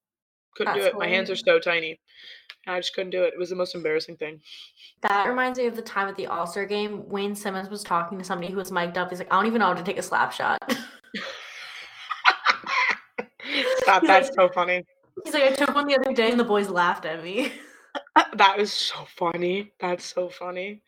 Couldn't 0.55 0.73
do 0.73 0.81
That's 0.81 0.95
it. 0.95 0.99
My 0.99 1.07
hands 1.07 1.29
are 1.29 1.35
so 1.35 1.59
tiny. 1.59 1.99
and 2.65 2.75
I 2.75 2.79
just 2.79 2.95
couldn't 2.95 3.11
do 3.11 3.23
it. 3.23 3.33
It 3.33 3.39
was 3.39 3.49
the 3.51 3.55
most 3.55 3.75
embarrassing 3.75 4.17
thing. 4.17 4.41
That 5.01 5.27
reminds 5.27 5.59
me 5.59 5.67
of 5.67 5.75
the 5.75 5.83
time 5.83 6.07
at 6.07 6.15
the 6.15 6.25
All 6.25 6.47
Star 6.47 6.65
game. 6.65 7.07
Wayne 7.07 7.35
Simmonds 7.35 7.69
was 7.69 7.83
talking 7.83 8.17
to 8.17 8.23
somebody 8.23 8.51
who 8.51 8.57
was 8.57 8.71
mic'd 8.71 8.97
up. 8.97 9.11
He's 9.11 9.19
like, 9.19 9.31
I 9.31 9.35
don't 9.35 9.45
even 9.45 9.59
know 9.59 9.67
how 9.67 9.73
to 9.75 9.83
take 9.83 9.99
a 9.99 10.03
slap 10.03 10.33
shot. 10.33 10.57
Stop. 13.77 14.03
That's 14.03 14.29
like- 14.29 14.35
so 14.35 14.49
funny. 14.49 14.83
He's 15.23 15.33
like, 15.33 15.43
I 15.43 15.51
took 15.51 15.75
one 15.75 15.85
the 15.85 15.95
other 15.99 16.13
day 16.13 16.31
and 16.31 16.39
the 16.39 16.45
boys 16.45 16.69
laughed 16.69 17.05
at 17.05 17.23
me. 17.23 17.51
That 18.37 18.59
is 18.59 18.71
so 18.71 19.05
funny. 19.17 19.71
That's 19.79 20.05
so 20.05 20.29
funny. 20.29 20.81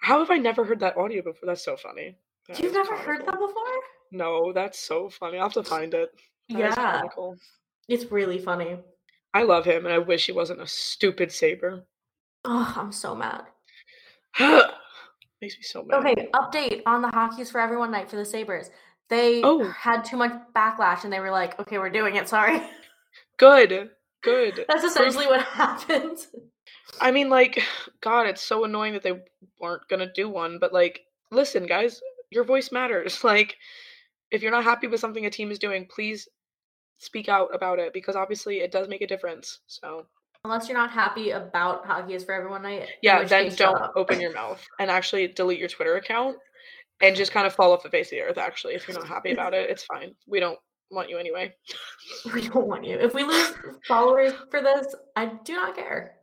How 0.00 0.18
have 0.20 0.30
I 0.30 0.38
never 0.38 0.64
heard 0.64 0.80
that 0.80 0.96
audio 0.96 1.22
before? 1.22 1.46
That's 1.46 1.64
so 1.64 1.76
funny. 1.76 2.16
That 2.48 2.58
You've 2.60 2.72
never 2.72 2.96
heard 2.96 3.26
that 3.26 3.38
before? 3.38 3.80
No, 4.12 4.52
that's 4.52 4.78
so 4.78 5.08
funny. 5.10 5.38
I'll 5.38 5.44
have 5.44 5.52
to 5.54 5.62
find 5.62 5.92
it. 5.94 6.10
That 6.48 6.58
yeah, 6.58 7.02
it's 7.88 8.10
really 8.12 8.38
funny. 8.38 8.78
I 9.34 9.42
love 9.42 9.64
him, 9.64 9.84
and 9.84 9.92
I 9.92 9.98
wish 9.98 10.26
he 10.26 10.32
wasn't 10.32 10.60
a 10.62 10.66
stupid 10.66 11.30
saber. 11.32 11.84
Oh, 12.44 12.72
I'm 12.76 12.92
so 12.92 13.14
mad. 13.14 13.42
Makes 14.40 15.56
me 15.58 15.62
so 15.62 15.82
mad. 15.82 15.98
Okay, 16.00 16.28
update 16.34 16.82
on 16.86 17.02
the 17.02 17.08
Hockey's 17.08 17.50
for 17.50 17.60
Everyone 17.60 17.90
night 17.90 18.08
for 18.08 18.16
the 18.16 18.24
Sabres. 18.24 18.70
They 19.08 19.42
Oh. 19.42 19.64
had 19.70 20.04
too 20.04 20.16
much 20.16 20.32
backlash 20.54 21.04
and 21.04 21.12
they 21.12 21.20
were 21.20 21.30
like, 21.30 21.58
okay, 21.60 21.78
we're 21.78 21.90
doing 21.90 22.16
it. 22.16 22.28
Sorry. 22.28 22.60
Good. 23.36 23.90
Good. 24.22 24.64
That's 24.68 24.84
essentially 24.84 25.26
what 25.26 25.42
happened. 25.44 26.18
I 27.00 27.10
mean, 27.10 27.28
like, 27.28 27.62
God, 28.00 28.26
it's 28.26 28.42
so 28.42 28.64
annoying 28.64 28.92
that 28.94 29.02
they 29.02 29.22
weren't 29.60 29.88
gonna 29.88 30.12
do 30.12 30.28
one. 30.28 30.58
But 30.58 30.72
like, 30.72 31.00
listen, 31.30 31.66
guys, 31.66 32.00
your 32.30 32.44
voice 32.44 32.72
matters. 32.72 33.20
Like, 33.24 33.56
if 34.30 34.42
you're 34.42 34.52
not 34.52 34.64
happy 34.64 34.86
with 34.88 35.00
something 35.00 35.26
a 35.26 35.30
team 35.30 35.50
is 35.50 35.58
doing, 35.58 35.86
please 35.86 36.28
speak 36.98 37.28
out 37.28 37.54
about 37.54 37.78
it 37.78 37.92
because 37.92 38.16
obviously 38.16 38.58
it 38.60 38.72
does 38.72 38.88
make 38.88 39.02
a 39.02 39.06
difference. 39.06 39.60
So 39.66 40.06
Unless 40.44 40.68
you're 40.68 40.78
not 40.78 40.90
happy 40.90 41.30
about 41.30 41.84
hockey 41.86 42.14
is 42.14 42.24
for 42.24 42.32
everyone 42.32 42.62
night. 42.62 42.88
yeah, 43.02 43.24
then 43.24 43.52
don't 43.54 43.90
open 43.96 44.20
your 44.20 44.32
mouth 44.32 44.64
and 44.78 44.90
actually 44.90 45.26
delete 45.28 45.58
your 45.58 45.68
Twitter 45.68 45.96
account 45.96 46.36
and 47.00 47.16
just 47.16 47.32
kind 47.32 47.46
of 47.46 47.54
fall 47.54 47.72
off 47.72 47.82
the 47.82 47.90
face 47.90 48.06
of 48.08 48.10
the 48.12 48.20
earth. 48.20 48.38
Actually, 48.38 48.74
if 48.74 48.86
you're 48.86 48.96
not 48.96 49.08
happy 49.08 49.32
about 49.32 49.54
it, 49.54 49.68
it's 49.68 49.84
fine. 49.84 50.14
We 50.26 50.40
don't 50.40 50.58
want 50.90 51.08
you 51.08 51.18
anyway. 51.18 51.54
We 52.32 52.48
don't 52.48 52.66
want 52.66 52.84
you. 52.84 52.96
If 52.96 53.14
we 53.14 53.24
lose 53.24 53.54
followers 53.86 54.32
for 54.50 54.62
this, 54.62 54.94
I 55.16 55.26
do 55.44 55.54
not 55.54 55.76
care. 55.76 56.15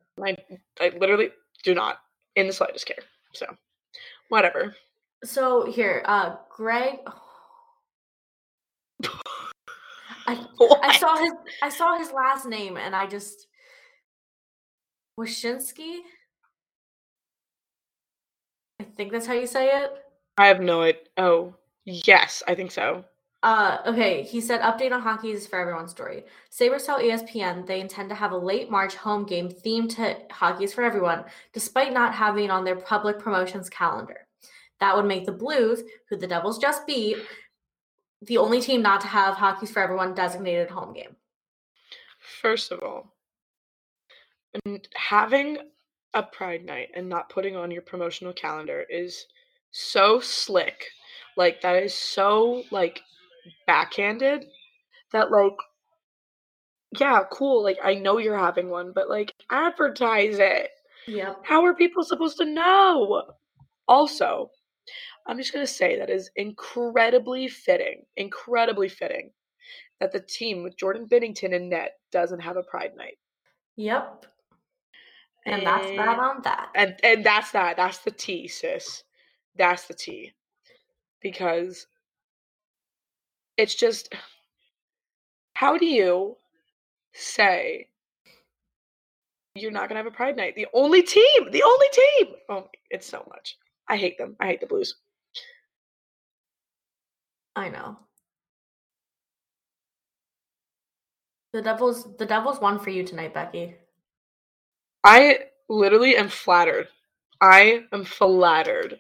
I 0.79 0.91
literally 0.99 1.29
do 1.63 1.73
not 1.73 1.99
in 2.35 2.47
the 2.47 2.53
slightest 2.53 2.85
care. 2.85 3.03
So 3.33 3.45
whatever. 4.29 4.75
So 5.23 5.65
here, 5.65 6.03
uh, 6.05 6.35
Greg. 6.49 6.99
I 10.25 10.45
I 10.81 10.97
saw 10.97 11.17
his 11.17 11.33
I 11.61 11.69
saw 11.69 11.97
his 11.97 12.11
last 12.11 12.45
name 12.45 12.77
and 12.77 12.95
I 12.95 13.07
just 13.07 13.47
Wyshynski. 15.19 15.97
I 18.79 18.83
think 18.95 19.11
that's 19.11 19.27
how 19.27 19.33
you 19.33 19.47
say 19.47 19.67
it. 19.81 19.91
I 20.37 20.47
have 20.47 20.61
no 20.61 20.81
idea. 20.81 21.01
Oh 21.17 21.55
yes, 21.85 22.41
I 22.47 22.55
think 22.55 22.71
so. 22.71 23.03
Uh, 23.43 23.79
okay, 23.85 24.23
he 24.23 24.39
said 24.39 24.61
update 24.61 24.93
on 24.93 25.01
hockey 25.01 25.31
is 25.31 25.45
for 25.45 25.59
everyone's 25.59 25.91
story. 25.91 26.23
Sabres 26.49 26.85
tell 26.85 26.99
ESPN 26.99 27.67
they 27.67 27.81
intend 27.81 28.07
to 28.07 28.15
have 28.15 28.31
a 28.31 28.37
late 28.37 28.71
March 28.71 28.95
home 28.95 29.25
game 29.25 29.49
themed 29.49 29.93
to 29.97 30.15
hockey 30.31 30.63
is 30.63 30.73
for 30.73 30.81
everyone, 30.81 31.25
despite 31.51 31.91
not 31.91 32.13
having 32.13 32.49
on 32.49 32.63
their 32.63 32.77
public 32.77 33.19
promotions 33.19 33.69
calendar. 33.69 34.25
That 34.79 34.95
would 34.95 35.05
make 35.05 35.25
the 35.25 35.33
Blues, 35.33 35.83
who 36.09 36.15
the 36.15 36.25
Devils 36.25 36.57
just 36.57 36.87
beat, 36.87 37.17
the 38.21 38.37
only 38.37 38.61
team 38.61 38.81
not 38.81 39.01
to 39.01 39.07
have 39.07 39.35
hockey's 39.35 39.71
for 39.71 39.81
everyone 39.81 40.13
designated 40.13 40.69
home 40.69 40.93
game. 40.93 41.17
First 42.41 42.71
of 42.71 42.81
all, 42.81 43.13
having 44.95 45.57
a 46.13 46.23
Pride 46.23 46.63
night 46.63 46.91
and 46.95 47.09
not 47.09 47.29
putting 47.29 47.57
on 47.57 47.71
your 47.71 47.81
promotional 47.81 48.31
calendar 48.31 48.85
is 48.89 49.25
so 49.71 50.21
slick. 50.21 50.85
Like 51.35 51.59
that 51.61 51.83
is 51.83 51.93
so 51.93 52.63
like 52.71 53.01
backhanded 53.67 54.45
that 55.11 55.31
like 55.31 55.53
yeah, 56.99 57.21
cool. 57.31 57.63
Like 57.63 57.77
I 57.83 57.95
know 57.95 58.17
you're 58.19 58.37
having 58.37 58.69
one, 58.69 58.91
but 58.93 59.09
like 59.09 59.33
advertise 59.49 60.37
it. 60.39 60.69
Yep. 61.07 61.41
How 61.43 61.65
are 61.65 61.73
people 61.73 62.03
supposed 62.03 62.37
to 62.37 62.45
know? 62.45 63.23
Also, 63.87 64.51
I'm 65.27 65.37
just 65.37 65.53
going 65.53 65.65
to 65.65 65.71
say 65.71 65.97
that 65.97 66.09
is 66.09 66.29
incredibly 66.35 67.47
fitting, 67.47 68.03
incredibly 68.17 68.89
fitting 68.89 69.31
that 69.99 70.11
the 70.11 70.19
team 70.19 70.63
with 70.63 70.77
Jordan 70.77 71.07
Binnington 71.07 71.55
and 71.55 71.69
net 71.69 71.93
doesn't 72.11 72.41
have 72.41 72.57
a 72.57 72.63
pride 72.63 72.91
night. 72.95 73.17
Yep. 73.75 74.25
And 75.45 75.65
that's 75.65 75.87
eh, 75.87 75.97
that 75.97 76.19
on 76.19 76.41
that. 76.43 76.69
And 76.75 76.95
and 77.03 77.25
that's 77.25 77.51
that. 77.51 77.77
That's 77.77 77.99
the 77.99 78.11
T, 78.11 78.47
sis. 78.47 79.03
That's 79.55 79.87
the 79.87 79.93
T. 79.93 80.31
Because 81.21 81.87
it's 83.57 83.75
just 83.75 84.13
how 85.53 85.77
do 85.77 85.85
you 85.85 86.35
say 87.13 87.87
you're 89.55 89.71
not 89.71 89.87
gonna 89.87 89.99
have 89.99 90.07
a 90.07 90.11
pride 90.11 90.35
night? 90.35 90.55
The 90.55 90.67
only 90.73 91.03
team, 91.03 91.51
the 91.51 91.63
only 91.63 91.87
team. 91.93 92.35
Oh, 92.49 92.67
it's 92.89 93.07
so 93.07 93.25
much. 93.29 93.57
I 93.87 93.97
hate 93.97 94.17
them. 94.17 94.35
I 94.39 94.47
hate 94.47 94.61
the 94.61 94.67
Blues. 94.67 94.95
I 97.55 97.69
know. 97.69 97.99
The 101.53 101.61
Devils 101.61 102.17
the 102.17 102.25
Devils 102.25 102.59
won 102.59 102.79
for 102.79 102.89
you 102.89 103.03
tonight, 103.03 103.33
Becky. 103.33 103.75
I 105.03 105.39
literally 105.69 106.17
am 106.17 106.29
flattered. 106.29 106.87
I 107.41 107.83
am 107.91 108.05
flattered. 108.05 108.99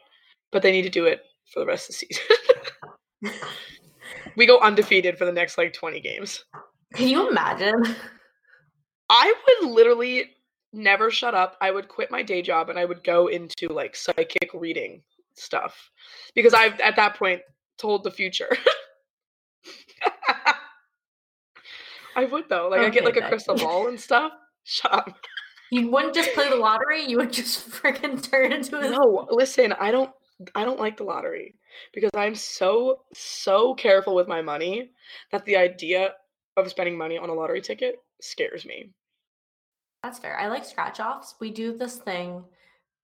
But 0.51 0.61
they 0.61 0.71
need 0.71 0.83
to 0.83 0.89
do 0.89 1.05
it 1.05 1.21
for 1.51 1.61
the 1.61 1.65
rest 1.65 1.89
of 1.89 1.95
the 1.95 2.05
season. 2.05 3.41
we 4.35 4.45
go 4.45 4.59
undefeated 4.59 5.17
for 5.17 5.25
the 5.25 5.31
next 5.31 5.57
like 5.57 5.73
20 5.73 5.99
games. 5.99 6.45
Can 6.93 7.07
you 7.07 7.29
imagine? 7.29 7.95
I 9.09 9.33
would 9.61 9.71
literally 9.71 10.31
never 10.71 11.11
shut 11.11 11.35
up. 11.35 11.57
I 11.61 11.71
would 11.71 11.87
quit 11.87 12.11
my 12.11 12.23
day 12.23 12.41
job 12.41 12.69
and 12.69 12.77
I 12.79 12.85
would 12.85 13.03
go 13.03 13.27
into 13.27 13.67
like 13.69 13.95
psychic 13.95 14.49
reading 14.53 15.01
stuff 15.35 15.89
because 16.35 16.53
I've 16.53 16.79
at 16.79 16.95
that 16.95 17.15
point 17.15 17.41
told 17.77 18.03
the 18.03 18.11
future. 18.11 18.55
I 22.15 22.25
would 22.25 22.45
though. 22.49 22.69
Like 22.69 22.81
I 22.81 22.89
get 22.89 23.05
like 23.05 23.17
a 23.17 23.27
crystal 23.27 23.55
ball 23.55 23.87
and 23.87 23.99
stuff. 23.99 24.31
Shut 24.63 24.93
up. 24.93 25.17
You 25.71 25.89
wouldn't 25.89 26.13
just 26.13 26.33
play 26.33 26.49
the 26.49 26.55
lottery, 26.55 27.03
you 27.03 27.17
would 27.17 27.33
just 27.33 27.67
freaking 27.81 28.21
turn 28.21 28.51
into 28.51 28.77
a 28.77 28.89
No, 28.89 29.27
listen, 29.31 29.73
I 29.73 29.89
don't 29.91 30.11
I 30.55 30.65
don't 30.65 30.79
like 30.79 30.97
the 30.97 31.03
lottery 31.03 31.55
because 31.93 32.09
I'm 32.15 32.35
so 32.35 33.01
so 33.13 33.73
careful 33.75 34.15
with 34.15 34.27
my 34.27 34.41
money 34.41 34.91
that 35.31 35.45
the 35.45 35.57
idea 35.57 36.13
of 36.57 36.69
spending 36.69 36.97
money 36.97 37.17
on 37.17 37.29
a 37.29 37.33
lottery 37.33 37.61
ticket 37.61 37.95
scares 38.21 38.65
me. 38.65 38.89
That's 40.01 40.19
fair. 40.19 40.37
I 40.37 40.47
like 40.49 40.65
scratch 40.65 40.99
offs. 40.99 41.35
We 41.39 41.51
do 41.51 41.77
this 41.77 41.97
thing 41.97 42.43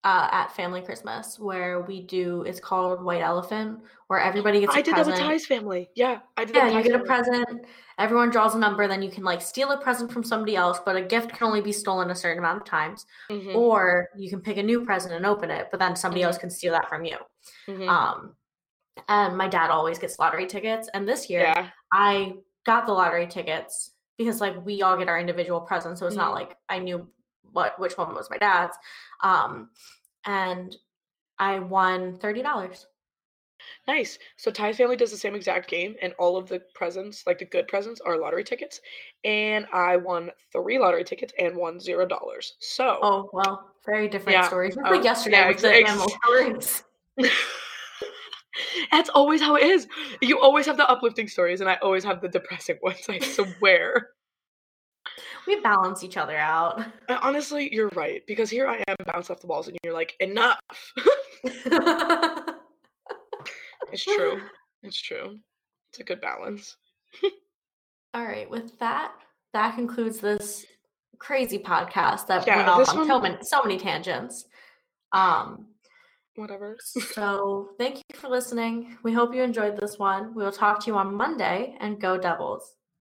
uh, 0.05 0.29
at 0.31 0.55
Family 0.55 0.81
Christmas 0.81 1.37
where 1.37 1.81
we 1.81 2.01
do 2.01 2.43
it's 2.43 2.59
called 2.59 3.03
White 3.03 3.21
Elephant, 3.21 3.79
where 4.07 4.19
everybody 4.19 4.61
gets 4.61 4.73
a 4.73 4.77
I 4.77 4.81
did 4.81 4.93
present. 4.95 5.17
that 5.17 5.23
with 5.27 5.29
Ty's 5.31 5.45
family. 5.45 5.89
Yeah, 5.95 6.19
I 6.37 6.45
did 6.45 6.55
Yeah, 6.55 6.69
you 6.69 6.81
get 6.83 6.95
a 6.95 7.03
present. 7.03 7.65
Everyone 7.97 8.29
draws 8.29 8.55
a 8.55 8.59
number, 8.59 8.87
then 8.87 9.01
you 9.01 9.11
can 9.11 9.23
like 9.25 9.41
steal 9.41 9.71
a 9.71 9.77
present 9.81 10.11
from 10.11 10.23
somebody 10.23 10.55
else, 10.55 10.79
but 10.85 10.95
a 10.95 11.01
gift 11.01 11.33
can 11.33 11.45
only 11.47 11.59
be 11.61 11.73
stolen 11.73 12.11
a 12.11 12.15
certain 12.15 12.39
amount 12.39 12.61
of 12.61 12.65
times. 12.65 13.05
Mhm, 13.29 13.53
Or 13.55 14.07
you 14.15 14.29
can 14.29 14.39
pick 14.41 14.55
a 14.57 14.63
new 14.63 14.85
present 14.85 15.13
and 15.13 15.25
open 15.25 15.51
it, 15.51 15.67
but 15.69 15.79
then 15.81 15.95
somebody 15.97 16.21
Mhm. 16.21 16.25
else 16.27 16.37
can 16.37 16.49
steal 16.49 16.71
that 16.73 16.87
from 16.87 17.03
you. 17.03 17.17
mhm. 17.67 17.87
Um, 17.89 18.35
and 19.09 19.37
my 19.37 19.47
dad 19.49 19.69
always 19.69 19.99
gets 19.99 20.17
lottery 20.17 20.45
tickets, 20.47 20.89
and 20.93 21.07
this 21.07 21.29
year 21.29 21.41
yeah. 21.41 21.69
I 21.91 22.35
got 22.65 22.85
the 22.85 22.93
lottery 22.93 23.27
tickets 23.27 23.91
because 24.17 24.39
like 24.41 24.55
we 24.65 24.81
all 24.81 24.97
get 24.97 25.09
our 25.09 25.19
individual 25.19 25.61
presents, 25.61 25.99
so 25.99 26.07
it's 26.07 26.15
not 26.15 26.31
Mhm. 26.31 26.35
like 26.35 26.57
I 26.69 26.79
knew 26.79 27.09
what 27.51 27.79
which 27.79 27.97
one 27.97 28.13
was 28.13 28.29
my 28.29 28.37
dad's. 28.37 28.77
Um, 29.23 29.69
and 30.25 30.75
I 31.37 31.59
won 31.59 32.17
thirty 32.19 32.41
dollars. 32.41 32.87
Nice. 33.87 34.17
So 34.37 34.51
Ty's 34.51 34.77
family 34.77 34.95
does 34.95 35.11
the 35.11 35.17
same 35.17 35.35
exact 35.35 35.69
game, 35.69 35.95
and 36.01 36.13
all 36.17 36.37
of 36.37 36.47
the 36.47 36.61
presents, 36.73 37.25
like 37.27 37.39
the 37.39 37.45
good 37.45 37.67
presents, 37.67 37.99
are 38.01 38.17
lottery 38.17 38.43
tickets. 38.43 38.79
And 39.25 39.65
I 39.73 39.97
won 39.97 40.31
three 40.51 40.79
lottery 40.79 41.03
tickets 41.03 41.33
and 41.37 41.55
won 41.57 41.79
zero 41.79 42.05
dollars. 42.05 42.55
So 42.59 42.99
Oh 43.01 43.29
well, 43.33 43.71
very 43.85 44.07
different 44.07 44.37
Yeah. 44.37 44.47
stories. 44.47 44.75
Just 44.75 44.87
Oh, 44.87 44.91
like 44.91 45.03
yesterday 45.03 45.37
yeah, 45.37 45.47
with 45.49 45.59
the 45.59 45.73
ex- 45.75 45.89
animal 45.89 46.09
stories. 46.23 46.83
that's 48.91 49.09
always 49.09 49.41
how 49.41 49.55
it 49.55 49.63
is. 49.63 49.87
You 50.21 50.39
always 50.39 50.65
have 50.65 50.77
the 50.77 50.89
uplifting 50.89 51.27
stories, 51.27 51.61
and 51.61 51.69
I 51.69 51.75
always 51.75 52.03
have 52.03 52.21
the 52.21 52.29
depressing 52.29 52.77
ones. 52.83 53.05
I 53.09 53.19
swear. 53.19 54.09
We 55.49 55.59
balance 55.61 56.03
each 56.03 56.15
other 56.15 56.37
out. 56.37 56.79
And 57.07 57.17
honestly, 57.23 57.73
you're 57.73 57.89
right 57.95 58.21
because 58.27 58.51
here 58.51 58.67
I 58.67 58.83
am 58.87 58.95
bounced 59.03 59.31
off 59.31 59.39
the 59.39 59.47
walls, 59.47 59.67
and 59.67 59.75
you're 59.83 59.95
like, 59.95 60.15
enough. 60.19 60.59
it's 63.91 64.03
true. 64.03 64.41
It's 64.83 65.01
true. 65.01 65.39
It's 65.89 65.99
a 65.99 66.03
good 66.03 66.21
balance. 66.21 66.77
All 68.13 68.23
right, 68.23 68.47
with 68.47 68.77
that, 68.77 69.13
that 69.53 69.73
concludes 69.73 70.19
this 70.19 70.67
crazy 71.17 71.57
podcast 71.57 72.27
that 72.27 72.45
Yeah, 72.45 72.57
went 72.57 72.69
off 72.69 72.95
on 72.95 73.07
so 73.07 73.19
many, 73.19 73.37
so 73.41 73.63
many 73.63 73.79
tangents. 73.79 74.45
Um, 75.13 75.65
Whatever. 76.35 76.77
so 76.79 77.69
thank 77.79 77.95
you 77.97 78.19
for 78.19 78.29
listening. 78.29 78.97
We 79.01 79.13
hope 79.13 79.33
you 79.33 79.41
enjoyed 79.41 79.79
this 79.79 79.97
one. 79.97 80.35
We 80.35 80.43
will 80.43 80.51
talk 80.51 80.79
to 80.81 80.91
you 80.91 80.95
on 80.95 81.15
Monday 81.15 81.75
and 81.79 81.99
go 81.99 82.19
Devils. 82.19 82.75